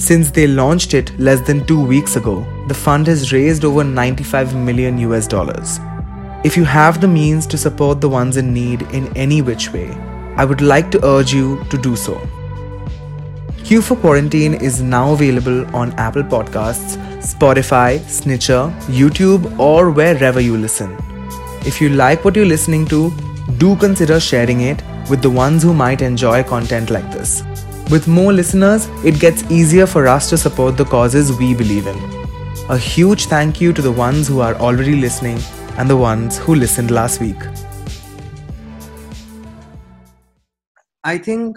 Since 0.00 0.30
they 0.30 0.46
launched 0.46 0.94
it 0.94 1.12
less 1.18 1.42
than 1.42 1.66
two 1.66 1.84
weeks 1.84 2.16
ago, 2.16 2.46
the 2.68 2.72
fund 2.72 3.06
has 3.08 3.30
raised 3.30 3.66
over 3.66 3.84
95 3.84 4.56
million 4.56 4.96
US 5.10 5.26
dollars. 5.26 5.80
If 6.42 6.56
you 6.56 6.64
have 6.64 7.02
the 7.02 7.08
means 7.08 7.46
to 7.48 7.58
support 7.58 8.00
the 8.00 8.08
ones 8.08 8.38
in 8.38 8.54
need 8.54 8.82
in 8.92 9.14
any 9.14 9.42
which 9.42 9.70
way, 9.70 9.90
I 10.36 10.46
would 10.46 10.62
like 10.62 10.90
to 10.92 11.04
urge 11.04 11.34
you 11.34 11.62
to 11.68 11.76
do 11.76 11.94
so. 11.94 12.18
Q 13.64 13.82
for 13.82 13.96
Quarantine 13.96 14.54
is 14.54 14.80
now 14.80 15.12
available 15.12 15.66
on 15.76 15.92
Apple 15.94 16.22
Podcasts, 16.22 16.96
Spotify, 17.20 18.00
Stitcher, 18.08 18.72
YouTube, 18.86 19.58
or 19.58 19.90
wherever 19.90 20.40
you 20.40 20.56
listen. 20.56 20.96
If 21.64 21.80
you 21.80 21.88
like 21.88 22.24
what 22.24 22.36
you're 22.36 22.46
listening 22.46 22.86
to, 22.86 23.12
do 23.58 23.76
consider 23.76 24.20
sharing 24.20 24.60
it 24.60 24.82
with 25.08 25.22
the 25.22 25.30
ones 25.30 25.62
who 25.62 25.72
might 25.72 26.02
enjoy 26.02 26.42
content 26.42 26.90
like 26.90 27.10
this. 27.10 27.42
With 27.90 28.08
more 28.08 28.32
listeners, 28.32 28.88
it 29.04 29.20
gets 29.20 29.42
easier 29.50 29.86
for 29.86 30.06
us 30.06 30.28
to 30.30 30.38
support 30.38 30.76
the 30.76 30.84
causes 30.84 31.32
we 31.32 31.54
believe 31.54 31.86
in. 31.86 31.96
A 32.68 32.76
huge 32.76 33.26
thank 33.26 33.60
you 33.60 33.72
to 33.72 33.80
the 33.80 33.92
ones 33.92 34.26
who 34.26 34.40
are 34.40 34.54
already 34.56 34.96
listening 34.96 35.38
and 35.78 35.88
the 35.88 35.96
ones 35.96 36.38
who 36.38 36.54
listened 36.54 36.90
last 36.90 37.20
week. 37.20 37.36
I 41.04 41.18
think 41.18 41.56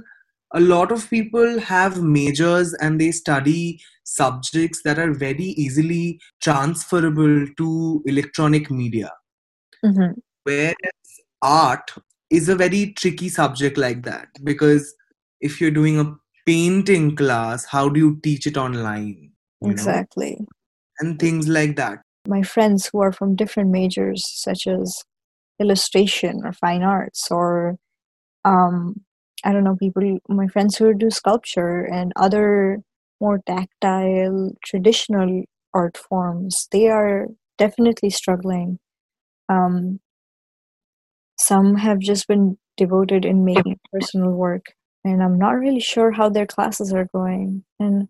a 0.54 0.60
lot 0.60 0.92
of 0.92 1.10
people 1.10 1.60
have 1.60 2.02
majors 2.02 2.74
and 2.76 3.02
they 3.02 3.12
study 3.12 3.82
subjects 4.16 4.82
that 4.84 5.00
are 5.00 5.14
very 5.14 5.54
easily 5.64 6.20
transferable 6.42 7.46
to 7.58 8.04
electronic 8.06 8.70
media. 8.72 9.12
Mm-hmm. 9.86 10.20
Whereas 10.44 10.76
art 11.42 11.92
is 12.30 12.50
a 12.50 12.56
very 12.56 12.94
tricky 12.94 13.30
subject 13.30 13.78
like 13.78 14.04
that 14.04 14.28
because 14.44 14.94
if 15.42 15.62
you're 15.62 15.72
doing 15.72 16.00
a 16.00 16.16
painting 16.46 17.16
class, 17.16 17.66
how 17.66 17.90
do 17.90 18.00
you 18.00 18.20
teach 18.22 18.48
it 18.48 18.58
online? 18.58 19.32
Exactly. 19.64 20.38
Know? 20.40 20.48
And 21.00 21.20
things 21.20 21.48
like 21.48 21.76
that. 21.78 22.00
My 22.28 22.42
friends 22.42 22.90
who 22.92 23.00
are 23.00 23.12
from 23.12 23.36
different 23.36 23.70
majors, 23.70 24.24
such 24.28 24.68
as 24.68 25.04
illustration 25.60 26.42
or 26.44 26.52
fine 26.54 26.84
arts 26.84 27.32
or 27.32 27.78
um, 28.46 29.02
I 29.44 29.54
don't 29.54 29.64
know, 29.64 29.76
people, 29.76 30.20
my 30.28 30.48
friends 30.48 30.78
who 30.78 30.94
do 30.94 31.10
sculpture 31.10 31.86
and 31.86 32.12
other 32.16 32.82
more 33.20 33.42
tactile, 33.46 34.52
traditional 34.64 35.44
art 35.74 35.98
forms, 35.98 36.68
they 36.72 36.88
are 36.88 37.28
definitely 37.58 38.10
struggling. 38.10 38.80
Um, 39.50 40.00
some 41.38 41.76
have 41.76 42.00
just 42.00 42.28
been 42.28 42.58
devoted 42.78 43.26
in 43.26 43.46
making 43.46 43.80
personal 43.92 44.32
work, 44.32 44.66
and 45.04 45.24
I'm 45.24 45.38
not 45.38 45.52
really 45.52 45.80
sure 45.80 46.12
how 46.12 46.30
their 46.30 46.48
classes 46.48 46.94
are 46.94 47.08
going. 47.14 47.64
And 47.80 48.08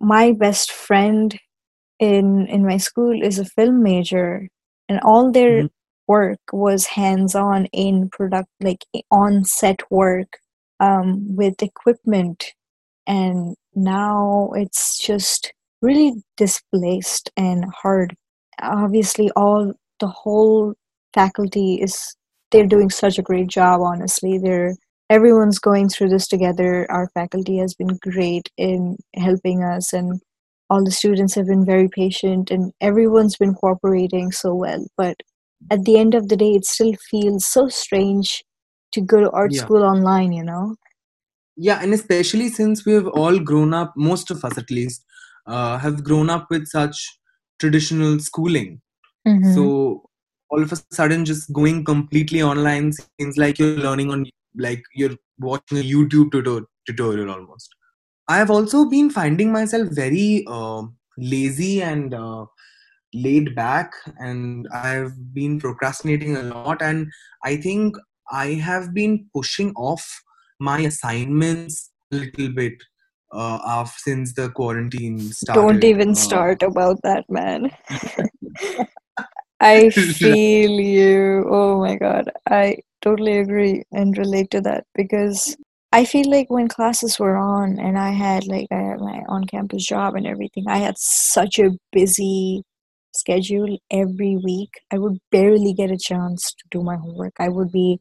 my 0.00 0.32
best 0.32 0.70
friend 0.72 1.38
in 1.98 2.46
in 2.46 2.64
my 2.64 2.76
school 2.76 3.22
is 3.22 3.38
a 3.38 3.44
film 3.44 3.82
major, 3.82 4.48
and 4.88 5.00
all 5.00 5.32
their 5.32 5.64
mm-hmm. 5.64 5.66
work 6.06 6.40
was 6.52 6.86
hands 6.86 7.34
on 7.34 7.66
in 7.66 8.08
product, 8.10 8.48
like 8.60 8.84
on 9.10 9.44
set 9.44 9.80
work 9.90 10.38
um, 10.80 11.36
with 11.36 11.62
equipment 11.62 12.54
and 13.06 13.56
now 13.78 14.50
it's 14.54 14.98
just 14.98 15.52
really 15.82 16.14
displaced 16.36 17.30
and 17.36 17.64
hard. 17.82 18.14
Obviously 18.60 19.30
all 19.36 19.72
the 20.00 20.08
whole 20.08 20.74
faculty 21.14 21.76
is 21.76 22.14
they're 22.50 22.66
doing 22.66 22.90
such 22.90 23.18
a 23.18 23.22
great 23.22 23.48
job 23.48 23.80
honestly. 23.80 24.38
They're 24.38 24.74
everyone's 25.10 25.58
going 25.58 25.88
through 25.88 26.10
this 26.10 26.28
together. 26.28 26.90
Our 26.90 27.08
faculty 27.14 27.58
has 27.58 27.74
been 27.74 27.98
great 28.02 28.50
in 28.56 28.96
helping 29.16 29.62
us 29.62 29.92
and 29.92 30.20
all 30.70 30.84
the 30.84 30.90
students 30.90 31.34
have 31.34 31.46
been 31.46 31.64
very 31.64 31.88
patient 31.88 32.50
and 32.50 32.72
everyone's 32.80 33.36
been 33.36 33.54
cooperating 33.54 34.32
so 34.32 34.54
well. 34.54 34.84
But 34.96 35.16
at 35.70 35.84
the 35.84 35.98
end 35.98 36.14
of 36.14 36.28
the 36.28 36.36
day 36.36 36.52
it 36.52 36.64
still 36.64 36.94
feels 37.10 37.46
so 37.46 37.68
strange 37.68 38.44
to 38.92 39.00
go 39.00 39.20
to 39.20 39.30
art 39.30 39.52
yeah. 39.52 39.60
school 39.60 39.82
online 39.82 40.32
you 40.32 40.44
know 40.44 40.74
yeah 41.58 41.80
and 41.82 41.92
especially 41.92 42.48
since 42.48 42.86
we've 42.86 43.08
all 43.08 43.38
grown 43.38 43.74
up 43.74 43.92
most 43.96 44.30
of 44.30 44.44
us 44.44 44.56
at 44.56 44.70
least 44.70 45.04
uh, 45.46 45.76
have 45.78 46.04
grown 46.04 46.30
up 46.30 46.46
with 46.50 46.66
such 46.66 47.18
traditional 47.58 48.18
schooling 48.20 48.80
mm-hmm. 49.26 49.54
so 49.54 50.04
all 50.50 50.62
of 50.62 50.72
a 50.72 50.76
sudden 50.92 51.24
just 51.24 51.52
going 51.52 51.84
completely 51.84 52.42
online 52.42 52.92
seems 52.92 53.36
like 53.36 53.58
you're 53.58 53.76
learning 53.86 54.10
on 54.10 54.24
like 54.56 54.82
you're 54.94 55.16
watching 55.38 55.78
a 55.78 55.82
youtube 55.82 56.30
tutor- 56.30 56.66
tutorial 56.86 57.30
almost 57.30 57.74
i 58.28 58.36
have 58.36 58.50
also 58.50 58.84
been 58.88 59.10
finding 59.10 59.52
myself 59.52 59.88
very 59.90 60.44
uh, 60.48 60.82
lazy 61.18 61.82
and 61.82 62.14
uh, 62.14 62.46
laid 63.12 63.54
back 63.56 63.92
and 64.18 64.68
i've 64.72 65.12
been 65.34 65.58
procrastinating 65.58 66.36
a 66.36 66.42
lot 66.42 66.80
and 66.80 67.10
i 67.44 67.56
think 67.56 67.96
i 68.30 68.48
have 68.68 68.94
been 68.94 69.26
pushing 69.34 69.72
off 69.74 70.22
my 70.58 70.80
assignments 70.80 71.90
a 72.12 72.16
little 72.16 72.50
bit 72.50 72.74
uh, 73.32 73.58
off 73.64 73.96
since 73.98 74.32
the 74.34 74.50
quarantine 74.50 75.20
started. 75.32 75.60
Don't 75.60 75.84
even 75.84 76.10
uh, 76.10 76.14
start 76.14 76.62
about 76.62 77.00
that, 77.02 77.24
man. 77.28 77.70
I 79.60 79.90
feel 79.90 80.70
you. 80.70 81.46
Oh 81.50 81.80
my 81.80 81.96
god. 81.96 82.30
I 82.48 82.78
totally 83.02 83.38
agree 83.38 83.82
and 83.92 84.16
relate 84.16 84.50
to 84.52 84.60
that 84.62 84.84
because 84.94 85.56
I 85.92 86.04
feel 86.04 86.30
like 86.30 86.50
when 86.50 86.68
classes 86.68 87.18
were 87.18 87.36
on 87.36 87.78
and 87.78 87.98
I 87.98 88.10
had 88.10 88.46
like 88.46 88.68
I 88.70 88.80
had 88.80 89.00
my 89.00 89.22
on 89.28 89.44
campus 89.44 89.84
job 89.84 90.14
and 90.14 90.26
everything, 90.26 90.64
I 90.68 90.78
had 90.78 90.96
such 90.98 91.58
a 91.58 91.70
busy 91.92 92.62
schedule 93.14 93.78
every 93.90 94.36
week. 94.36 94.70
I 94.92 94.98
would 94.98 95.18
barely 95.30 95.72
get 95.72 95.90
a 95.90 95.98
chance 95.98 96.52
to 96.52 96.64
do 96.70 96.82
my 96.82 96.96
homework. 96.96 97.34
I 97.38 97.48
would 97.48 97.72
be 97.72 98.00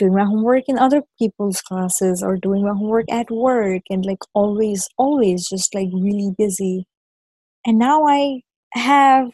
doing 0.00 0.14
my 0.14 0.24
homework 0.24 0.64
in 0.66 0.78
other 0.78 1.02
people's 1.18 1.60
classes 1.60 2.22
or 2.22 2.36
doing 2.36 2.64
my 2.64 2.70
homework 2.72 3.04
at 3.10 3.30
work 3.30 3.82
and 3.90 4.04
like 4.04 4.24
always 4.34 4.88
always 4.96 5.48
just 5.48 5.74
like 5.74 5.88
really 5.92 6.32
busy. 6.36 6.86
And 7.66 7.78
now 7.78 8.06
i 8.06 8.40
have 8.72 9.30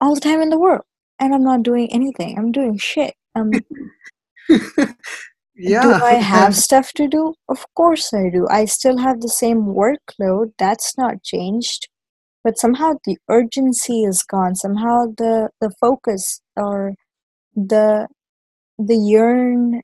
all 0.00 0.14
the 0.14 0.20
time 0.20 0.42
in 0.42 0.50
the 0.50 0.58
world 0.58 0.82
and 1.18 1.34
i'm 1.34 1.42
not 1.44 1.62
doing 1.62 1.88
anything. 1.92 2.38
I'm 2.38 2.52
doing 2.52 2.76
shit. 2.78 3.14
Um 3.34 3.50
yeah. 5.56 5.82
do 5.82 6.04
i 6.04 6.14
have 6.34 6.54
stuff 6.54 6.92
to 6.94 7.08
do? 7.08 7.34
Of 7.48 7.64
course 7.74 8.12
i 8.12 8.28
do. 8.30 8.46
I 8.50 8.66
still 8.66 8.98
have 8.98 9.20
the 9.20 9.28
same 9.28 9.62
workload. 9.82 10.52
That's 10.58 10.98
not 10.98 11.22
changed. 11.22 11.88
But 12.44 12.58
somehow 12.58 12.92
the 13.06 13.16
urgency 13.30 14.04
is 14.04 14.22
gone. 14.22 14.54
Somehow 14.56 15.06
the 15.16 15.48
the 15.62 15.70
focus 15.80 16.42
or 16.54 16.94
the 17.56 18.08
the 18.78 18.96
yearn 18.96 19.82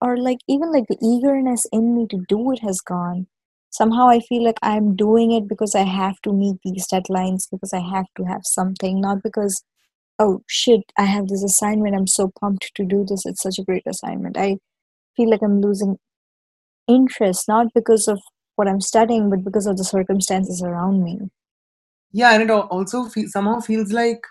or 0.00 0.16
like 0.16 0.38
even 0.48 0.72
like 0.72 0.86
the 0.88 0.98
eagerness 1.02 1.66
in 1.72 1.96
me 1.96 2.06
to 2.10 2.24
do 2.28 2.52
it 2.52 2.60
has 2.60 2.80
gone. 2.80 3.26
Somehow 3.70 4.08
i 4.08 4.20
feel 4.20 4.44
like 4.44 4.58
i'm 4.62 4.94
doing 4.94 5.32
it 5.32 5.48
because 5.48 5.74
i 5.74 5.82
have 5.82 6.20
to 6.22 6.32
meet 6.32 6.56
these 6.64 6.86
deadlines 6.86 7.48
because 7.50 7.72
i 7.72 7.80
have 7.80 8.06
to 8.16 8.22
have 8.24 8.42
something 8.44 9.00
not 9.00 9.20
because 9.22 9.64
oh 10.20 10.42
shit 10.46 10.82
i 10.96 11.02
have 11.04 11.26
this 11.26 11.42
assignment 11.42 11.96
i'm 11.96 12.06
so 12.06 12.30
pumped 12.40 12.70
to 12.76 12.84
do 12.84 13.04
this 13.08 13.26
it's 13.26 13.42
such 13.42 13.58
a 13.58 13.64
great 13.64 13.82
assignment. 13.86 14.36
I 14.38 14.58
feel 15.16 15.28
like 15.28 15.42
i'm 15.42 15.60
losing 15.60 15.98
interest 16.86 17.48
not 17.48 17.66
because 17.74 18.06
of 18.06 18.20
what 18.56 18.68
i'm 18.68 18.80
studying 18.80 19.28
but 19.30 19.42
because 19.42 19.66
of 19.66 19.76
the 19.76 19.84
circumstances 19.84 20.62
around 20.62 21.02
me. 21.02 21.18
Yeah 22.12 22.32
and 22.32 22.44
it 22.44 22.50
also 22.50 23.08
somehow 23.26 23.58
feels 23.58 23.92
like 23.92 24.24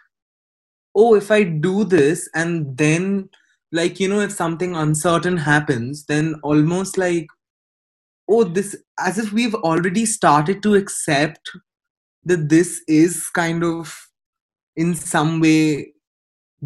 oh 0.96 1.16
if 1.16 1.32
i 1.32 1.44
do 1.44 1.84
this 1.84 2.30
and 2.34 2.78
then 2.78 3.30
like 3.74 4.00
you 4.00 4.08
know 4.08 4.22
if 4.22 4.32
something 4.32 4.76
uncertain 4.76 5.38
happens 5.38 6.06
then 6.06 6.36
almost 6.44 6.98
like 6.98 7.28
oh 8.30 8.44
this 8.44 8.76
as 9.00 9.18
if 9.18 9.34
we've 9.34 9.56
already 9.56 10.06
started 10.06 10.64
to 10.64 10.76
accept 10.76 11.52
that 12.24 12.48
this 12.50 12.82
is 12.88 13.30
kind 13.30 13.64
of 13.64 13.94
in 14.78 14.96
some 14.96 15.42
way 15.42 15.92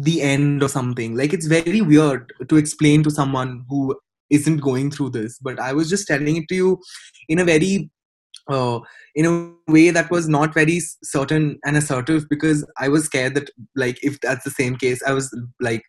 the 0.00 0.22
end 0.22 0.62
or 0.62 0.68
something. 0.68 1.16
Like 1.16 1.32
it's 1.32 1.46
very 1.46 1.80
weird 1.80 2.32
to 2.48 2.56
explain 2.56 3.02
to 3.02 3.10
someone 3.10 3.64
who 3.68 3.98
isn't 4.30 4.58
going 4.58 4.90
through 4.90 5.10
this 5.10 5.38
but 5.38 5.58
i 5.58 5.72
was 5.72 5.88
just 5.88 6.06
telling 6.06 6.36
it 6.36 6.48
to 6.48 6.54
you 6.54 6.80
in 7.28 7.38
a 7.38 7.44
very 7.44 7.90
uh, 8.50 8.80
in 9.14 9.26
a 9.26 9.72
way 9.72 9.90
that 9.90 10.10
was 10.10 10.26
not 10.26 10.54
very 10.54 10.80
certain 11.02 11.58
and 11.64 11.76
assertive 11.76 12.28
because 12.28 12.66
i 12.78 12.88
was 12.88 13.04
scared 13.04 13.34
that 13.34 13.50
like 13.76 13.98
if 14.02 14.20
that's 14.20 14.44
the 14.44 14.50
same 14.50 14.76
case 14.76 15.02
i 15.06 15.12
was 15.12 15.34
like 15.60 15.82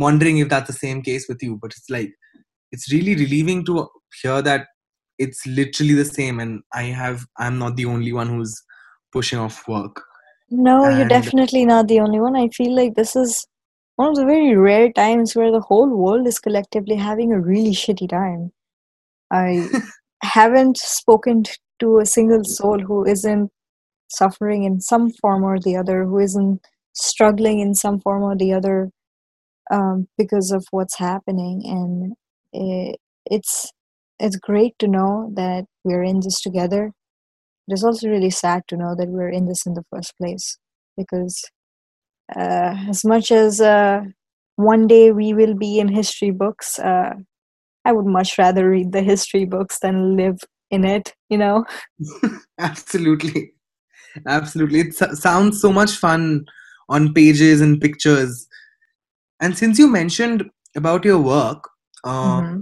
wondering 0.00 0.38
if 0.38 0.48
that's 0.48 0.66
the 0.66 0.80
same 0.84 1.02
case 1.02 1.28
with 1.28 1.42
you 1.42 1.58
but 1.62 1.72
it's 1.76 1.90
like 1.90 2.10
it's 2.72 2.92
really 2.92 3.14
relieving 3.14 3.64
to 3.64 3.88
hear 4.22 4.42
that 4.42 4.66
it's 5.18 5.46
literally 5.46 5.94
the 5.94 6.04
same 6.04 6.40
and 6.40 6.62
i 6.72 6.84
have 6.84 7.24
i'm 7.38 7.58
not 7.58 7.76
the 7.76 7.84
only 7.84 8.12
one 8.12 8.28
who's 8.28 8.62
pushing 9.12 9.38
off 9.38 9.66
work. 9.68 10.02
No 10.50 10.88
you're 10.88 11.08
definitely 11.08 11.64
not 11.64 11.88
the 11.88 12.00
only 12.00 12.20
one. 12.20 12.36
I 12.36 12.48
feel 12.48 12.74
like 12.74 12.94
this 12.94 13.14
is 13.14 13.46
one 13.96 14.08
of 14.08 14.16
the 14.16 14.24
very 14.24 14.56
rare 14.56 14.90
times 14.92 15.36
where 15.36 15.52
the 15.52 15.60
whole 15.60 15.88
world 15.88 16.26
is 16.26 16.38
collectively 16.38 16.96
having 16.96 17.32
a 17.32 17.40
really 17.40 17.70
shitty 17.70 18.08
time. 18.08 18.50
I 19.30 19.68
haven't 20.22 20.78
spoken 20.78 21.44
to 21.78 21.98
a 21.98 22.06
single 22.06 22.44
soul 22.44 22.80
who 22.80 23.06
isn't 23.06 23.50
suffering 24.08 24.64
in 24.64 24.80
some 24.80 25.12
form 25.20 25.44
or 25.44 25.60
the 25.60 25.76
other, 25.76 26.04
who 26.04 26.18
isn't 26.18 26.60
struggling 26.94 27.60
in 27.60 27.74
some 27.74 28.00
form 28.00 28.24
or 28.24 28.36
the 28.36 28.52
other 28.52 28.90
um, 29.70 30.08
because 30.18 30.50
of 30.52 30.64
what's 30.70 30.98
happening. 30.98 31.62
And 31.64 32.12
it, 32.52 32.98
it's 33.26 33.70
it's 34.18 34.36
great 34.36 34.74
to 34.78 34.86
know 34.86 35.32
that 35.34 35.64
we're 35.84 36.02
in 36.02 36.20
this 36.20 36.40
together. 36.40 36.92
It 37.68 37.74
is 37.74 37.84
also 37.84 38.08
really 38.08 38.30
sad 38.30 38.62
to 38.68 38.76
know 38.76 38.94
that 38.96 39.08
we're 39.08 39.30
in 39.30 39.46
this 39.46 39.64
in 39.66 39.74
the 39.74 39.84
first 39.90 40.12
place 40.18 40.58
because 40.96 41.42
uh, 42.36 42.74
as 42.88 43.04
much 43.04 43.30
as 43.30 43.60
uh, 43.60 44.02
one 44.56 44.86
day 44.86 45.10
we 45.12 45.32
will 45.32 45.54
be 45.54 45.78
in 45.78 45.88
history 45.88 46.30
books, 46.30 46.78
uh, 46.78 47.14
I 47.84 47.92
would 47.92 48.06
much 48.06 48.36
rather 48.36 48.68
read 48.68 48.92
the 48.92 49.02
history 49.02 49.46
books 49.46 49.78
than 49.80 50.16
live 50.16 50.38
in 50.70 50.84
it, 50.84 51.14
you 51.28 51.38
know? 51.38 51.64
absolutely 52.58 53.52
absolutely 54.26 54.80
it 54.80 54.94
so- 54.94 55.14
sounds 55.14 55.60
so 55.60 55.72
much 55.72 55.92
fun 55.92 56.44
on 56.88 57.14
pages 57.14 57.60
and 57.60 57.80
pictures 57.80 58.48
and 59.40 59.56
since 59.56 59.78
you 59.78 59.88
mentioned 59.88 60.44
about 60.76 61.04
your 61.04 61.18
work 61.18 61.68
uh, 62.04 62.42
hmm 62.42 62.60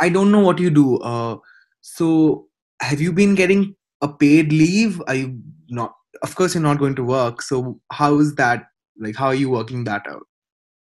i 0.00 0.08
don't 0.08 0.30
know 0.32 0.40
what 0.40 0.58
you 0.58 0.70
do. 0.70 0.98
Uh, 0.98 1.36
so 1.80 2.46
have 2.80 3.00
you 3.00 3.12
been 3.12 3.34
getting 3.34 3.74
a 4.00 4.08
paid 4.08 4.52
leave? 4.52 5.02
Are 5.08 5.14
you 5.14 5.40
not 5.68 5.94
of 6.22 6.34
course 6.36 6.54
you're 6.54 6.62
not 6.62 6.78
going 6.78 6.94
to 6.96 7.04
work. 7.04 7.42
So 7.42 7.80
how 7.92 8.18
is 8.18 8.34
that 8.36 8.66
like 8.98 9.16
how 9.16 9.26
are 9.26 9.34
you 9.34 9.50
working 9.50 9.84
that 9.84 10.06
out? 10.08 10.26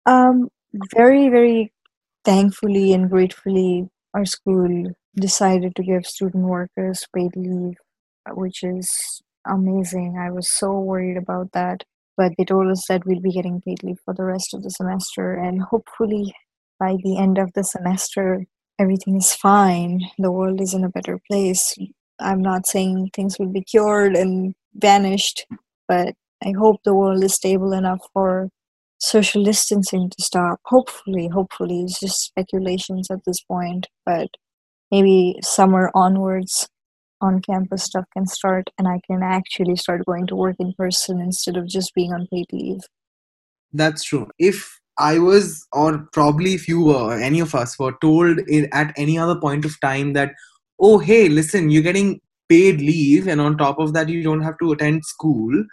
Um, 0.06 0.50
very, 0.96 1.30
very 1.30 1.74
thankfully 2.26 2.94
and 2.94 3.10
gratefully, 3.10 3.90
our 4.14 4.26
school 4.26 4.94
decided 5.16 5.76
to 5.76 5.84
give 5.84 6.06
student 6.06 6.46
workers 6.46 7.06
paid 7.16 7.36
leave, 7.36 7.78
which 8.32 8.64
is 8.64 9.22
amazing. 9.48 10.18
I 10.20 10.32
was 10.32 10.50
so 10.50 10.80
worried 10.80 11.18
about 11.18 11.52
that, 11.54 11.84
but 12.22 12.34
they 12.38 12.46
told 12.46 12.68
us 12.68 12.86
that 12.88 13.04
we'll 13.04 13.20
be 13.20 13.32
getting 13.32 13.60
paid 13.62 13.82
leave 13.82 13.98
for 14.06 14.14
the 14.14 14.24
rest 14.24 14.54
of 14.54 14.62
the 14.62 14.70
semester, 14.70 15.34
and 15.34 15.60
hopefully, 15.60 16.32
by 16.80 16.96
the 17.04 17.18
end 17.18 17.40
of 17.40 17.50
the 17.56 17.64
semester, 17.64 18.46
everything 18.78 19.16
is 19.16 19.34
fine. 19.34 20.02
The 20.20 20.32
world 20.32 20.62
is 20.62 20.76
in 20.76 20.84
a 20.84 20.90
better 20.98 21.18
place. 21.28 21.76
I'm 22.20 22.44
not 22.44 22.68
saying 22.68 23.10
things 23.16 23.40
will 23.40 23.52
be 23.52 23.64
cured 23.64 24.16
and 24.16 24.54
vanished, 24.76 25.48
but 25.88 26.14
I 26.46 26.52
hope 26.52 26.84
the 26.84 26.94
world 26.94 27.24
is 27.24 27.34
stable 27.34 27.74
enough 27.74 28.02
for 28.14 28.50
social 29.00 29.44
distancing 29.44 30.12
to 30.12 30.22
stop. 30.22 30.60
Hopefully, 30.66 31.28
hopefully, 31.28 31.82
it's 31.86 32.00
just 32.00 32.22
speculations 32.22 33.10
at 33.10 33.26
this 33.26 33.42
point, 33.42 33.88
but 34.06 34.30
maybe 34.92 35.40
summer 35.42 35.90
onwards, 35.96 36.70
on 37.22 37.42
campus 37.42 37.84
stuff 37.84 38.06
can 38.14 38.26
start 38.26 38.70
and 38.78 38.88
I 38.88 39.00
can 39.08 39.22
actually 39.24 39.76
start 39.76 40.06
going 40.06 40.28
to 40.28 40.36
work 40.36 40.56
in 40.60 40.74
person 40.78 41.22
instead 41.22 41.58
of 41.58 41.68
just 41.68 41.94
being 41.96 42.12
on 42.12 42.28
paid 42.32 42.48
leave. 42.52 42.82
That's 43.74 44.04
true. 44.04 44.30
If 44.40 44.80
I 44.98 45.20
was, 45.20 45.66
or 45.72 46.08
probably 46.12 46.54
if 46.54 46.68
you 46.68 46.82
were, 46.82 47.14
any 47.14 47.40
of 47.40 47.56
us 47.56 47.80
were 47.80 47.96
told 48.02 48.40
at 48.74 48.94
any 48.98 49.18
other 49.18 49.40
point 49.40 49.66
of 49.66 49.80
time 49.80 50.14
that, 50.14 50.34
oh, 50.80 51.00
hey, 51.00 51.30
listen, 51.30 51.70
you're 51.70 51.82
getting 51.82 52.20
paid 52.50 52.82
leave, 52.82 53.28
and 53.28 53.40
on 53.40 53.58
top 53.58 53.80
of 53.80 53.94
that, 53.94 54.10
you 54.10 54.22
don't 54.24 54.42
have 54.42 54.58
to 54.60 54.74
attend 54.74 55.06
school, 55.06 55.64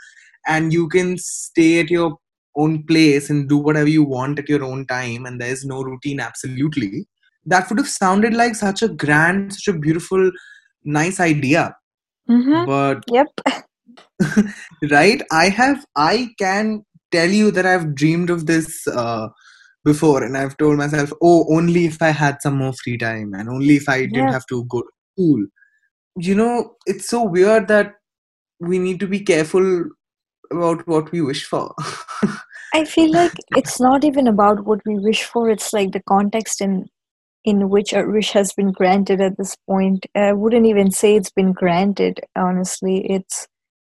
and 0.46 0.72
you 0.72 0.88
can 0.88 1.18
stay 1.18 1.80
at 1.80 1.90
your 1.90 2.16
own 2.56 2.84
place 2.84 3.28
and 3.28 3.48
do 3.48 3.56
whatever 3.58 3.88
you 3.88 4.04
want 4.04 4.38
at 4.38 4.48
your 4.48 4.62
own 4.62 4.86
time, 4.86 5.26
and 5.26 5.40
there's 5.40 5.64
no 5.64 5.82
routine, 5.82 6.20
absolutely. 6.20 7.06
That 7.44 7.68
would 7.68 7.78
have 7.78 7.88
sounded 7.88 8.34
like 8.34 8.54
such 8.54 8.82
a 8.82 8.88
grand, 8.88 9.54
such 9.54 9.74
a 9.74 9.78
beautiful, 9.78 10.30
nice 10.84 11.20
idea. 11.20 11.76
Mm-hmm. 12.28 12.66
But 12.66 13.04
Yep. 13.10 13.26
right 14.90 15.22
i 15.30 15.48
have 15.48 15.84
i 15.96 16.28
can 16.38 16.84
tell 17.12 17.28
you 17.30 17.50
that 17.50 17.64
i've 17.66 17.94
dreamed 17.94 18.30
of 18.30 18.46
this 18.46 18.86
uh, 18.88 19.28
before 19.84 20.22
and 20.24 20.36
i've 20.36 20.56
told 20.56 20.76
myself 20.76 21.12
oh 21.22 21.46
only 21.56 21.84
if 21.86 22.02
i 22.02 22.08
had 22.10 22.40
some 22.42 22.56
more 22.56 22.72
free 22.72 22.98
time 22.98 23.32
and 23.34 23.48
only 23.48 23.76
if 23.76 23.88
i 23.88 24.00
didn't 24.06 24.32
Yep. 24.32 24.32
have 24.32 24.46
to 24.46 24.64
go 24.64 24.82
to 24.82 24.88
school 25.12 25.46
you 26.16 26.34
know 26.34 26.74
it's 26.86 27.08
so 27.08 27.22
weird 27.22 27.68
that 27.68 27.94
we 28.60 28.78
need 28.78 28.98
to 29.00 29.06
be 29.06 29.20
careful 29.20 29.84
about 30.50 30.86
what 30.88 31.12
we 31.12 31.20
wish 31.20 31.44
for 31.44 31.74
I 32.74 32.84
feel 32.84 33.10
like 33.12 33.32
it's 33.56 33.80
not 33.80 34.04
even 34.04 34.28
about 34.28 34.64
what 34.64 34.80
we 34.84 34.98
wish 34.98 35.24
for, 35.24 35.48
it's 35.48 35.72
like 35.72 35.92
the 35.92 36.02
context 36.02 36.60
in 36.60 36.86
in 37.44 37.68
which 37.68 37.92
a 37.92 38.04
wish 38.04 38.32
has 38.32 38.52
been 38.52 38.72
granted 38.72 39.20
at 39.20 39.36
this 39.38 39.56
point. 39.68 40.06
I 40.14 40.32
wouldn't 40.32 40.66
even 40.66 40.90
say 40.90 41.16
it's 41.16 41.30
been 41.30 41.52
granted, 41.52 42.20
honestly. 42.36 43.06
It's 43.10 43.46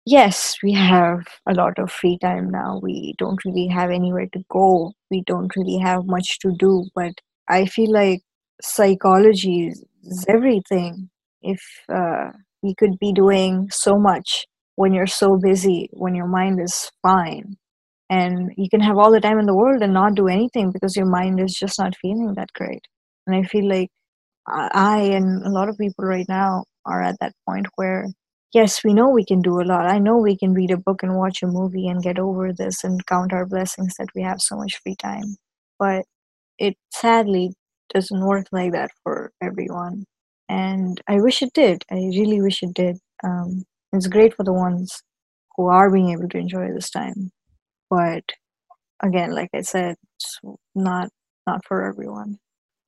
yes, 0.05 0.57
we 0.63 0.73
have 0.73 1.27
a 1.49 1.55
lot 1.55 1.79
of 1.79 1.91
free 1.91 2.19
time 2.19 2.51
now. 2.51 2.81
We 2.83 3.15
don't 3.19 3.45
really 3.45 3.69
have 3.69 3.91
anywhere 3.91 4.27
to 4.33 4.45
go. 4.51 4.93
We 5.11 5.23
don't 5.27 5.55
really 5.57 5.79
have 5.79 6.07
much 6.07 6.39
to 6.41 6.53
do. 6.59 6.87
But 6.95 7.13
I 7.49 7.67
feel 7.67 7.93
like 7.93 8.23
psychology 8.63 9.69
is 9.69 10.25
everything. 10.29 11.11
If 11.43 11.63
uh, 11.89 12.31
we 12.63 12.75
could 12.75 12.99
be 12.99 13.13
doing 13.13 13.69
so 13.71 13.99
much 13.99 14.47
when 14.77 14.93
you're 14.93 15.07
so 15.07 15.39
busy, 15.39 15.89
when 15.93 16.15
your 16.15 16.27
mind 16.27 16.61
is 16.61 16.91
fine, 17.03 17.57
and 18.11 18.53
you 18.57 18.69
can 18.69 18.81
have 18.81 18.99
all 18.99 19.11
the 19.11 19.21
time 19.21 19.39
in 19.39 19.47
the 19.47 19.57
world 19.57 19.83
and 19.83 19.93
not 19.93 20.15
do 20.15 20.29
anything 20.29 20.71
because 20.73 20.97
your 20.97 21.07
mind 21.07 21.41
is 21.41 21.55
just 21.55 21.79
not 21.79 21.97
feeling 21.97 22.35
that 22.35 22.53
great. 22.55 22.83
And 23.27 23.37
I 23.37 23.43
feel 23.45 23.69
like 23.69 23.91
I 24.49 25.01
and 25.03 25.45
a 25.45 25.51
lot 25.51 25.69
of 25.69 25.79
people 25.79 26.05
right 26.05 26.27
now 26.29 26.65
are 26.87 27.03
at 27.03 27.19
that 27.21 27.35
point 27.49 27.67
where, 27.77 28.07
yes, 28.55 28.85
we 28.85 28.95
know 28.95 29.11
we 29.11 29.25
can 29.25 29.43
do 29.43 29.61
a 29.61 29.65
lot. 29.65 29.87
I 29.87 29.99
know 29.99 30.19
we 30.19 30.37
can 30.37 30.55
read 30.55 30.71
a 30.71 30.77
book 30.77 31.03
and 31.03 31.17
watch 31.17 31.43
a 31.43 31.47
movie 31.49 31.89
and 31.89 32.03
get 32.03 32.19
over 32.19 32.53
this 32.53 32.85
and 32.85 33.05
count 33.07 33.33
our 33.33 33.47
blessings 33.47 33.95
that 33.99 34.09
we 34.15 34.23
have 34.23 34.41
so 34.41 34.57
much 34.57 34.79
free 34.83 34.97
time. 34.97 35.37
But 35.79 36.05
it 36.59 36.77
sadly 36.93 37.55
doesn't 37.95 38.25
work 38.27 38.47
like 38.53 38.73
that 38.73 38.91
for 39.03 39.33
everyone. 39.43 40.05
And 40.49 41.01
I 41.09 41.21
wish 41.21 41.43
it 41.43 41.53
did. 41.55 41.85
I 41.91 41.97
really 41.97 42.41
wish 42.43 42.62
it 42.62 42.75
did. 42.75 42.99
Um, 43.25 43.65
it's 43.93 44.07
great 44.09 44.35
for 44.35 44.45
the 44.45 44.53
ones 44.53 45.03
who 45.57 45.67
are 45.69 45.91
being 45.91 46.11
able 46.11 46.29
to 46.29 46.39
enjoy 46.39 46.73
this 46.73 46.91
time. 46.91 47.33
But 47.91 48.25
again, 49.03 49.33
like 49.35 49.51
I 49.55 49.62
said, 49.62 49.97
it's 50.17 50.41
not 50.75 51.11
not 51.47 51.65
for 51.67 51.85
everyone. 51.87 52.39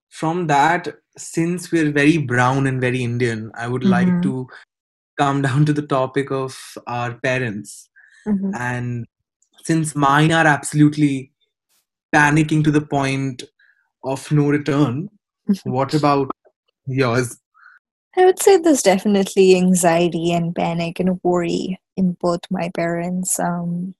From 0.08 0.46
that, 0.46 0.88
since 1.16 1.70
we're 1.70 1.92
very 1.92 2.18
brown 2.18 2.66
and 2.66 2.80
very 2.80 3.02
Indian, 3.02 3.50
I 3.54 3.68
would 3.68 3.84
like 3.84 4.08
Mhm. 4.08 4.22
to 4.22 4.48
come 5.18 5.42
down 5.48 5.66
to 5.66 5.72
the 5.72 5.86
topic 5.86 6.30
of 6.30 6.56
our 6.86 7.14
parents. 7.20 7.88
Mhm. 8.26 8.52
And 8.54 9.06
since 9.64 9.94
mine 9.94 10.32
are 10.32 10.46
absolutely 10.46 11.32
panicking 12.14 12.64
to 12.64 12.70
the 12.70 12.80
point 12.80 13.42
of 14.04 14.30
no 14.32 14.48
return, 14.48 15.10
what 15.64 15.92
about 15.94 16.30
yours? 16.86 17.38
I 18.16 18.24
would 18.24 18.40
say 18.42 18.56
there's 18.56 18.82
definitely 18.82 19.56
anxiety 19.56 20.32
and 20.32 20.54
panic 20.54 20.98
and 20.98 21.20
worry 21.22 21.78
in 21.96 22.12
both 22.20 22.40
my 22.50 22.70
parents. 22.74 23.38
Um, 23.38 23.94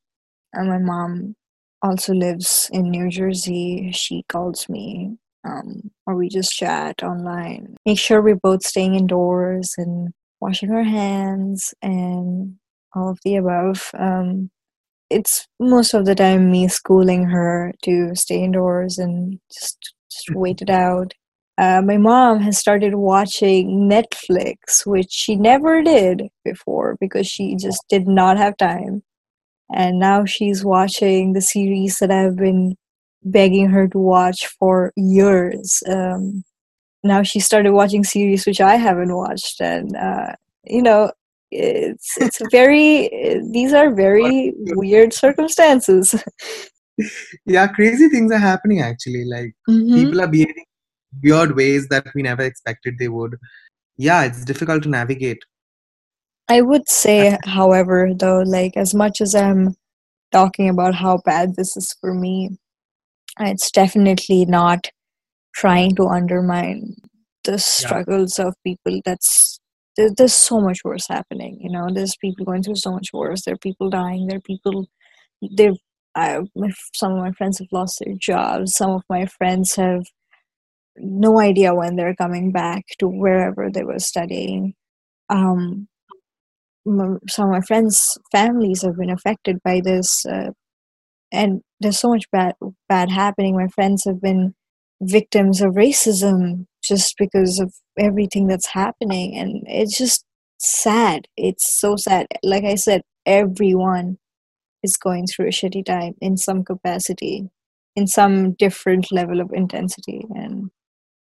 and 0.53 0.69
my 0.69 0.79
mom 0.79 1.37
also 1.83 2.15
lives 2.15 2.71
in 2.73 2.91
New 2.91 3.11
Jersey. 3.11 3.93
She 3.93 4.25
calls 4.29 4.69
me, 4.69 5.19
um, 5.45 5.91
or 6.07 6.17
we 6.17 6.29
just 6.29 6.53
chat 6.53 7.03
online. 7.03 7.77
Make 7.87 7.99
sure 7.99 8.23
we're 8.23 8.37
both 8.37 8.63
staying 8.63 8.95
indoors 8.95 9.75
and 9.77 10.13
washing 10.41 10.71
our 10.71 10.83
hands 10.83 11.75
and 11.83 12.57
all 12.95 13.11
of 13.11 13.19
the 13.25 13.37
above. 13.37 13.91
Um, 13.99 14.51
it's 15.11 15.47
most 15.59 15.95
of 15.95 16.05
the 16.05 16.15
time 16.15 16.51
me 16.51 16.69
schooling 16.69 17.25
her 17.25 17.73
to 17.83 18.15
stay 18.15 18.43
indoors 18.43 18.99
and 18.99 19.41
just 19.53 19.95
just 20.11 20.31
wait 20.35 20.63
it 20.63 20.71
out. 20.71 21.13
Uh, 21.59 21.83
my 21.85 21.97
mom 21.97 22.41
has 22.41 22.57
started 22.57 22.95
watching 22.95 23.89
Netflix, 23.91 24.87
which 24.87 25.11
she 25.11 25.35
never 25.35 25.83
did 25.83 26.29
before 26.45 26.97
because 27.01 27.27
she 27.27 27.57
just 27.57 27.83
did 27.89 28.07
not 28.07 28.37
have 28.37 28.57
time. 28.57 29.03
And 29.75 29.99
now 29.99 30.25
she's 30.25 30.65
watching 30.65 31.33
the 31.33 31.43
series 31.43 31.97
that 31.99 32.11
I've 32.11 32.37
been 32.37 32.77
begging 33.23 33.69
her 33.71 33.89
to 33.89 33.99
watch 33.99 34.47
for 34.59 34.93
years. 34.97 35.83
Um, 35.89 36.45
now 37.03 37.23
she 37.23 37.41
started 37.41 37.73
watching 37.73 38.05
series 38.05 38.47
which 38.47 38.61
I 38.61 38.77
haven't 38.77 39.15
watched, 39.15 39.61
and 39.61 39.95
uh, 39.97 40.33
you 40.65 40.83
know, 40.83 41.13
it's 41.51 42.17
it's 42.19 42.39
very 42.51 43.09
these 43.53 43.73
are 43.73 43.91
very 43.95 44.53
weird 44.57 45.13
circumstances. 45.13 46.15
Yeah, 47.47 47.69
crazy 47.69 48.09
things 48.09 48.33
are 48.33 48.39
happening 48.39 48.81
actually. 48.81 49.25
Like 49.25 49.55
Mhm. 49.69 49.95
people 49.95 50.21
are 50.21 50.27
behaving 50.27 50.65
weird 51.23 51.55
ways 51.57 51.89
that 51.89 52.07
we 52.15 52.23
never 52.23 52.43
expected 52.43 52.97
they 52.99 53.09
would. 53.09 53.37
Yeah, 53.97 54.25
it's 54.25 54.45
difficult 54.45 54.83
to 54.85 54.89
navigate. 54.89 55.39
I 56.49 56.63
would 56.63 56.89
say, 56.89 57.39
however, 57.45 58.11
though, 58.15 58.41
like 58.41 58.77
as 58.77 58.95
much 58.95 59.21
as 59.21 59.35
I'm 59.35 59.77
talking 60.33 60.69
about 60.69 60.95
how 60.95 61.19
bad 61.19 61.55
this 61.57 61.77
is 61.77 61.95
for 62.01 62.15
me, 62.15 62.59
it's 63.41 63.71
definitely 63.71 64.45
not 64.45 64.91
trying 65.55 65.95
to 65.97 66.07
undermine 66.07 66.97
the 67.45 67.59
struggles 67.59 68.39
of 68.39 68.55
people. 68.65 69.01
That's 69.05 69.59
there, 69.97 70.11
there's 70.17 70.35
so 70.35 70.61
much 70.61 70.85
worse 70.85 71.07
happening. 71.09 71.59
You 71.61 71.71
know, 71.71 71.89
there's 71.93 72.17
people 72.17 72.45
going 72.45 72.63
through 72.63 72.77
so 72.77 72.93
much 72.93 73.09
worse. 73.13 73.45
There 73.45 73.55
are 73.55 73.59
people 73.59 73.91
dying. 73.91 74.27
There 74.27 74.39
are 74.39 74.43
people. 74.43 74.87
They've. 75.57 75.77
I, 76.15 76.41
my, 76.57 76.71
some 76.95 77.13
of 77.13 77.19
my 77.19 77.33
friends 77.33 77.59
have 77.59 77.69
lost 77.71 78.01
their 78.01 78.15
jobs. 78.15 78.75
Some 78.75 78.91
of 78.91 79.03
my 79.09 79.27
friends 79.27 79.77
have 79.77 80.05
no 80.97 81.41
idea 81.41 81.75
when 81.75 81.97
they're 81.97 82.15
coming 82.15 82.51
back 82.51 82.85
to 82.99 83.09
wherever 83.09 83.71
they 83.71 83.85
were 83.85 83.99
studying. 83.99 84.75
Um, 85.29 85.89
some 86.87 87.47
of 87.47 87.51
my 87.51 87.61
friends' 87.61 88.19
families 88.33 88.83
have 88.83 88.97
been 88.97 89.11
affected 89.11 89.59
by 89.63 89.81
this, 89.81 90.25
uh, 90.27 90.51
and 91.33 91.63
there's 91.81 91.99
so 91.99 92.09
much 92.09 92.25
bad 92.31 92.55
bad 92.89 93.11
happening. 93.11 93.57
My 93.57 93.69
friends 93.69 94.05
have 94.05 94.21
been 94.21 94.55
victims 95.03 95.61
of 95.61 95.75
racism 95.75 96.67
just 96.83 97.15
because 97.19 97.61
of 97.61 97.73
everything 97.99 98.47
that's 98.47 98.69
happening, 98.69 99.37
and 99.37 99.63
it's 99.67 99.97
just 99.97 100.25
sad. 100.59 101.29
It's 101.37 101.79
so 101.81 101.97
sad. 101.97 102.27
Like 102.43 102.65
I 102.65 102.75
said, 102.75 103.03
everyone 103.27 104.19
is 104.83 104.97
going 104.97 105.27
through 105.27 105.47
a 105.47 105.51
shitty 105.51 105.85
time 105.85 106.15
in 106.21 106.37
some 106.37 106.65
capacity, 106.65 107.51
in 107.97 108.07
some 108.07 108.53
different 108.55 109.13
level 109.13 109.41
of 109.41 109.53
intensity, 109.53 110.25
and 110.31 110.71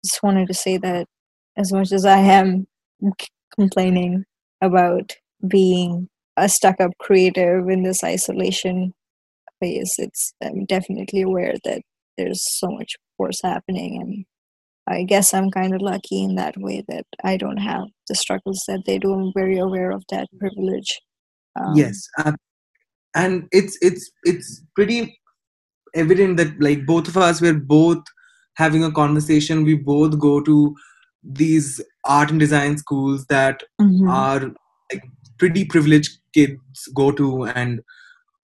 just 0.06 0.24
wanted 0.24 0.48
to 0.48 0.54
say 0.54 0.78
that 0.78 1.08
as 1.58 1.72
much 1.72 1.92
as 1.92 2.06
I 2.06 2.18
am 2.20 2.68
complaining 3.56 4.26
about 4.62 5.14
being 5.48 6.08
a 6.38 6.48
stuck 6.48 6.80
up 6.80 6.92
creative 7.00 7.68
in 7.70 7.84
this 7.84 8.04
isolation 8.04 8.94
phase, 9.62 9.94
it's 9.98 10.34
I'm 10.44 10.66
definitely 10.66 11.22
aware 11.22 11.56
that 11.64 11.82
there's 12.18 12.42
so 12.60 12.70
much 12.72 12.96
worse 13.18 13.40
happening 13.44 14.02
and 14.02 14.26
I 14.88 15.04
guess 15.04 15.34
I'm 15.34 15.52
kind 15.52 15.74
of 15.74 15.82
lucky 15.82 16.24
in 16.24 16.36
that 16.36 16.56
way 16.58 16.84
that 16.88 17.06
I 17.24 17.38
don't 17.38 17.58
have 17.58 17.84
the 18.10 18.16
struggles 18.16 18.62
that 18.68 18.84
they 18.86 18.98
do. 18.98 19.14
I'm 19.14 19.32
very 19.34 19.58
aware 19.58 19.92
of 19.92 20.04
that 20.10 20.28
privilege. 20.40 21.00
Um, 21.60 21.76
Yes, 21.76 22.02
and 23.16 23.48
it's 23.52 23.78
it's 23.82 24.10
it's 24.24 24.64
pretty 24.76 25.20
evident 25.94 26.38
that 26.38 26.60
like 26.60 26.86
both 26.86 27.08
of 27.08 27.18
us 27.18 27.42
we're 27.42 27.54
both 27.54 28.04
having 28.56 28.84
a 28.84 28.92
conversation. 28.92 29.64
We 29.64 29.76
both 29.76 30.20
go 30.20 30.42
to 30.42 30.76
these 31.24 31.82
art 32.06 32.32
and 32.32 32.40
design 32.40 32.78
schools 32.78 33.26
that 33.28 33.64
mhm. 33.80 34.10
are 34.10 34.52
like 34.92 35.04
pretty 35.38 35.66
privileged 35.66 36.18
kids 36.34 36.60
go 36.96 37.12
to 37.12 37.44
and 37.46 37.82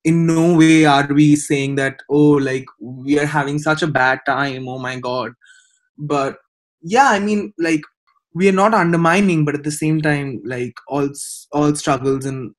in 0.09 0.25
no 0.25 0.43
way 0.57 0.85
are 0.85 1.07
we 1.19 1.27
saying 1.35 1.75
that 1.75 2.01
oh 2.09 2.33
like 2.49 2.65
we 2.79 3.19
are 3.19 3.29
having 3.35 3.59
such 3.59 3.81
a 3.81 3.93
bad 3.99 4.19
time 4.25 4.67
oh 4.73 4.77
my 4.87 4.95
god 5.07 5.33
but 5.97 6.37
yeah 6.81 7.09
i 7.09 7.19
mean 7.19 7.53
like 7.67 7.81
we 8.33 8.47
are 8.49 8.59
not 8.59 8.73
undermining 8.73 9.43
but 9.45 9.55
at 9.55 9.63
the 9.63 9.77
same 9.79 10.01
time 10.01 10.39
like 10.45 10.73
all 10.87 11.09
all 11.51 11.73
struggles 11.75 12.25
and 12.25 12.53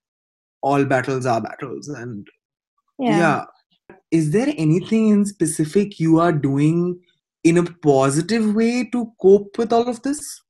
all 0.63 0.85
battles 0.85 1.27
are 1.27 1.41
battles 1.41 1.89
and 1.89 2.27
yeah. 2.99 3.19
yeah 3.19 3.95
is 4.11 4.33
there 4.33 4.53
anything 4.67 5.09
in 5.11 5.25
specific 5.25 6.01
you 6.01 6.19
are 6.19 6.33
doing 6.33 6.99
in 7.45 7.59
a 7.59 7.65
positive 7.89 8.55
way 8.55 8.85
to 8.93 9.13
cope 9.23 9.57
with 9.57 9.73
all 9.73 9.89
of 9.89 10.03
this 10.03 10.43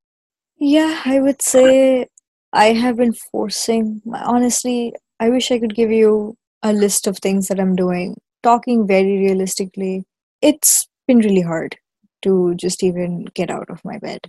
Yeah, 0.58 1.02
I 1.04 1.20
would 1.20 1.40
say 1.40 2.08
I 2.52 2.72
have 2.72 2.96
been 2.96 3.12
forcing. 3.12 4.02
Honestly, 4.12 4.92
I 5.20 5.28
wish 5.28 5.52
I 5.52 5.58
could 5.58 5.74
give 5.74 5.90
you 5.90 6.37
a 6.62 6.73
list 6.73 7.07
of 7.07 7.18
things 7.18 7.49
that 7.49 7.61
I'm 7.61 7.77
doing. 7.77 8.16
Talking 8.42 8.87
very 8.87 9.18
realistically, 9.18 10.05
it's 10.42 10.88
been 11.07 11.18
really 11.18 11.40
hard 11.42 11.77
to 12.23 12.55
just 12.57 12.83
even 12.83 13.25
get 13.35 13.51
out 13.51 13.71
of 13.71 13.85
my 13.85 13.99
bed. 13.99 14.21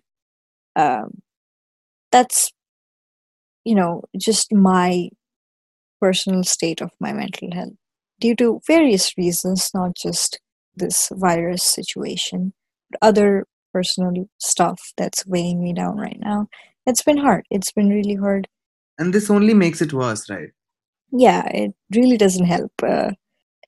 Um, 0.76 1.22
that's, 2.12 2.52
you 3.66 3.76
know, 3.76 4.04
just 4.18 4.54
my 4.54 5.10
personal 6.02 6.44
state 6.44 6.82
of 6.82 6.92
my 7.00 7.14
mental 7.14 7.50
health 7.52 7.74
due 8.20 8.36
to 8.36 8.62
various 8.68 9.18
reasons, 9.18 9.72
not 9.74 9.96
just 9.96 10.40
this 10.76 11.10
virus 11.14 11.64
situation, 11.64 12.54
but 12.90 13.00
other 13.02 13.46
personal 13.74 14.28
stuff 14.40 14.94
that's 14.98 15.26
weighing 15.28 15.62
me 15.64 15.74
down 15.74 15.98
right 15.98 16.20
now. 16.20 16.48
It's 16.86 17.04
been 17.04 17.18
hard. 17.18 17.46
It's 17.52 17.72
been 17.72 17.90
really 17.90 18.16
hard. 18.16 18.48
and 18.98 19.14
this 19.14 19.30
only 19.30 19.54
makes 19.54 19.82
it 19.82 19.94
worse 19.94 20.30
right 20.30 20.50
Yeah, 21.12 21.48
it 21.48 21.74
really 21.96 22.18
doesn't 22.18 22.46
help. 22.46 22.72
Uh, 22.84 23.12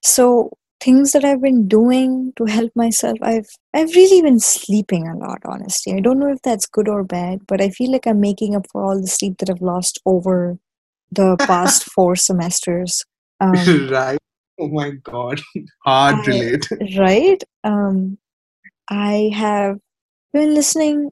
so 0.04 0.52
things 0.80 1.12
that 1.12 1.24
I've 1.24 1.42
been 1.42 1.68
doing 1.68 2.34
to 2.38 2.46
help 2.46 2.72
myself, 2.76 3.18
I've 3.22 3.50
I've 3.74 3.94
really 3.96 4.22
been 4.22 4.40
sleeping 4.40 5.08
a 5.08 5.16
lot. 5.18 5.40
Honestly, 5.46 5.94
I 5.94 6.00
don't 6.00 6.20
know 6.20 6.32
if 6.32 6.42
that's 6.44 6.66
good 6.68 6.88
or 6.88 7.04
bad, 7.04 7.42
but 7.48 7.62
I 7.62 7.70
feel 7.70 7.92
like 7.92 8.08
I'm 8.08 8.20
making 8.20 8.56
up 8.56 8.68
for 8.72 8.84
all 8.84 9.00
the 9.00 9.08
sleep 9.08 9.38
that 9.40 9.50
I've 9.50 9.62
lost 9.62 10.00
over 10.06 10.58
the 11.12 11.38
past 11.48 11.86
four 11.86 12.16
semesters. 12.16 13.04
Um, 13.40 13.88
right 13.92 14.20
oh 14.60 14.68
my 14.68 14.92
god 14.92 15.42
hard 15.86 16.16
I- 16.16 16.28
relate 16.28 16.68
right? 16.98 17.44
Um, 17.64 18.18
I 18.90 19.32
have 19.34 19.80
been 20.34 20.54
listening 20.54 21.12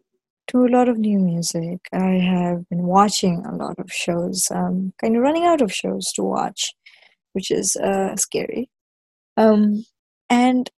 to 0.49 0.65
a 0.65 0.67
lot 0.67 0.89
of 0.89 0.97
new 0.97 1.19
music. 1.19 1.79
I 1.93 2.17
have 2.17 2.67
been 2.69 2.83
watching 2.83 3.45
a 3.45 3.55
lot 3.55 3.77
of 3.79 3.91
shows. 3.91 4.49
Um, 4.51 4.93
kind 4.99 5.15
of 5.15 5.21
running 5.21 5.45
out 5.45 5.61
of 5.61 5.73
shows 5.73 6.11
to 6.13 6.23
watch, 6.23 6.73
which 7.33 7.51
is 7.51 7.75
uh, 7.75 8.15
scary. 8.15 8.69
Um, 9.37 9.85
and 10.29 10.69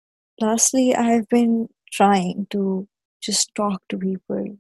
lastly, 0.40 0.94
I've 0.94 1.28
been 1.28 1.68
trying 1.92 2.48
to 2.50 2.88
just 3.22 3.54
talk 3.54 3.82
to 3.90 3.98
people, 3.98 4.58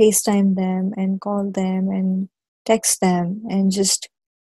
FaceTime 0.00 0.54
them, 0.54 0.92
and 0.96 1.20
call 1.20 1.50
them, 1.50 1.88
and 1.88 2.28
text 2.64 3.00
them, 3.00 3.42
and 3.48 3.72
just 3.72 4.08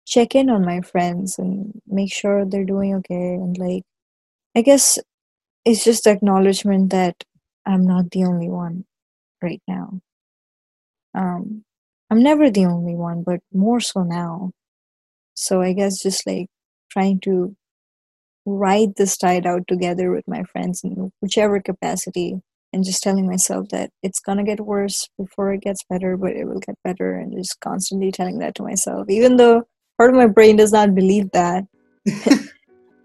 check 0.07 0.37
in 0.37 0.49
on 0.51 0.64
my 0.64 0.81
friends 0.83 1.37
and 1.38 1.81
make 1.87 2.12
sure 2.12 2.45
they're 2.45 2.64
doing 2.64 2.95
okay. 2.95 3.35
And 3.35 3.59
like, 3.59 3.83
I 4.55 4.62
guess 4.62 4.99
it's 5.64 5.85
just 5.85 6.07
acknowledgement 6.07 6.90
that 6.90 7.25
I'm 7.66 7.85
not 7.85 8.12
the 8.12 8.25
only 8.25 8.49
one 8.49 8.85
right 9.42 9.62
now. 9.68 10.01
Um, 11.14 11.64
I'm 12.11 12.22
never 12.22 12.51
the 12.51 12.66
only 12.66 12.94
one, 12.94 13.22
but 13.22 13.40
more 13.53 13.81
so 13.81 14.03
now. 14.03 14.53
So 15.35 15.61
I 15.61 15.72
guess 15.72 16.03
just 16.03 16.27
like 16.27 16.49
trying 16.90 17.20
to 17.20 17.57
ride 18.44 18.94
this 18.96 19.16
tide 19.16 19.46
out 19.46 19.66
together 19.66 20.12
with 20.12 20.27
my 20.29 20.44
friends 20.44 20.83
in 20.85 21.12
whichever 21.20 21.61
capacity 21.61 22.40
and 22.72 22.85
just 22.85 23.03
telling 23.03 23.27
myself 23.27 23.68
that 23.70 23.90
it's 24.03 24.20
gonna 24.20 24.44
get 24.44 24.61
worse 24.61 25.09
before 25.18 25.53
it 25.53 25.62
gets 25.62 25.85
better, 25.88 26.16
but 26.16 26.33
it 26.33 26.44
will 26.44 26.61
get 26.61 26.77
better, 26.85 27.14
and 27.16 27.33
just 27.33 27.61
constantly 27.61 28.12
telling 28.12 28.38
that 28.38 28.55
to 28.55 28.62
myself, 28.62 29.09
even 29.09 29.37
though 29.37 29.66
part 29.99 30.11
of 30.11 30.16
my 30.16 30.27
brain 30.27 30.57
does 30.57 30.72
not 30.72 30.94
believe 30.94 31.31
that. 31.33 31.64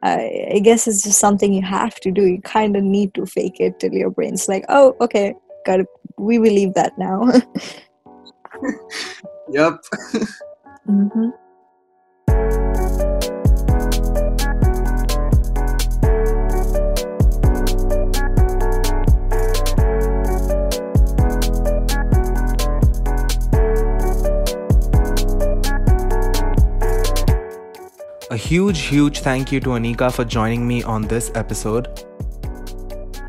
I, 0.03 0.47
I 0.55 0.59
guess 0.59 0.87
it's 0.87 1.03
just 1.03 1.19
something 1.19 1.53
you 1.53 1.61
have 1.61 1.99
to 1.99 2.11
do. 2.11 2.25
You 2.25 2.41
kind 2.41 2.75
of 2.75 2.83
need 2.83 3.13
to 3.13 3.25
fake 3.25 3.59
it 3.59 3.79
till 3.79 3.93
your 3.93 4.09
brain's 4.09 4.47
like, 4.47 4.65
oh, 4.67 4.95
okay, 4.99 5.35
got 5.65 5.79
it. 5.81 5.87
We 6.17 6.37
believe 6.37 6.73
that 6.75 6.97
now. 6.97 7.25
yep. 9.49 9.79
mm-hmm. 10.87 11.29
A 28.29 28.37
huge, 28.37 28.79
huge 28.83 29.19
thank 29.19 29.51
you 29.51 29.59
to 29.59 29.71
Anika 29.71 30.09
for 30.09 30.23
joining 30.23 30.65
me 30.65 30.83
on 30.83 31.01
this 31.01 31.31
episode. 31.35 32.10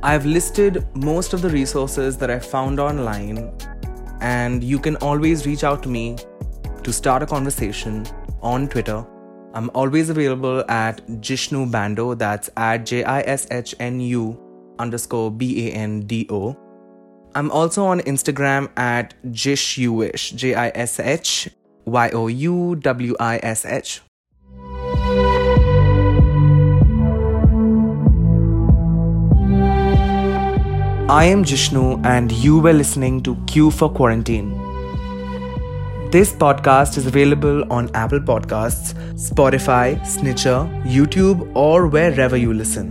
I've 0.04 0.26
listed 0.26 0.84
most 0.96 1.32
of 1.32 1.42
the 1.42 1.48
resources 1.48 2.16
that 2.16 2.28
I 2.28 2.40
found 2.40 2.80
online, 2.80 3.52
and 4.20 4.64
you 4.64 4.80
can 4.80 4.96
always 4.96 5.46
reach 5.46 5.62
out 5.62 5.80
to 5.84 5.88
me 5.88 6.16
to 6.82 6.92
start 6.92 7.22
a 7.22 7.26
conversation 7.26 8.04
on 8.42 8.66
Twitter. 8.66 9.06
I'm 9.54 9.70
always 9.74 10.10
available 10.10 10.68
at 10.68 11.06
Jishnu 11.20 11.70
Bando, 11.70 12.14
that's 12.14 12.50
at 12.56 12.84
J 12.84 13.04
I 13.04 13.20
S 13.20 13.46
H 13.52 13.76
N 13.78 14.00
U 14.00 14.36
underscore 14.80 15.30
B 15.30 15.68
A 15.68 15.72
N 15.72 16.00
D 16.00 16.26
O. 16.30 16.56
I'm 17.36 17.52
also 17.52 17.84
on 17.84 18.00
Instagram 18.00 18.76
at 18.76 19.14
Jishyouwish, 19.26 20.34
J 20.34 20.54
I 20.54 20.72
S 20.74 20.98
H 20.98 21.48
Y 21.84 22.10
O 22.10 22.26
U 22.26 22.74
W 22.74 23.14
I 23.20 23.38
S 23.40 23.64
H. 23.64 24.00
I 31.12 31.24
am 31.26 31.44
Jishnu, 31.44 32.02
and 32.06 32.32
you 32.32 32.58
were 32.58 32.72
listening 32.72 33.22
to 33.24 33.36
Q 33.46 33.70
for 33.70 33.90
Quarantine. 33.90 34.48
This 36.10 36.32
podcast 36.32 36.96
is 36.96 37.06
available 37.06 37.70
on 37.70 37.90
Apple 37.94 38.20
Podcasts, 38.20 38.94
Spotify, 39.24 40.06
Stitcher, 40.06 40.56
YouTube, 40.94 41.54
or 41.54 41.86
wherever 41.86 42.38
you 42.38 42.54
listen. 42.54 42.88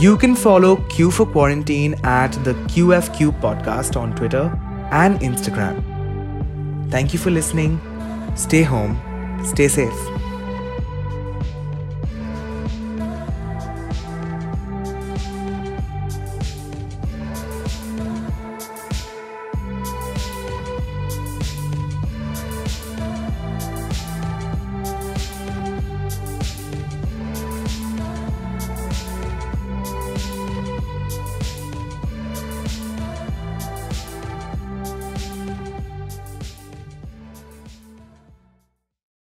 You 0.00 0.16
can 0.16 0.34
follow 0.34 0.74
Q 0.96 1.12
for 1.12 1.24
Quarantine 1.24 1.94
at 2.02 2.32
the 2.42 2.54
QFQ 2.74 3.40
podcast 3.40 3.96
on 3.96 4.16
Twitter 4.16 4.44
and 4.90 5.20
Instagram. 5.20 5.80
Thank 6.90 7.12
you 7.12 7.20
for 7.20 7.30
listening. 7.30 7.80
Stay 8.34 8.62
home, 8.62 8.98
stay 9.44 9.68
safe. 9.68 10.13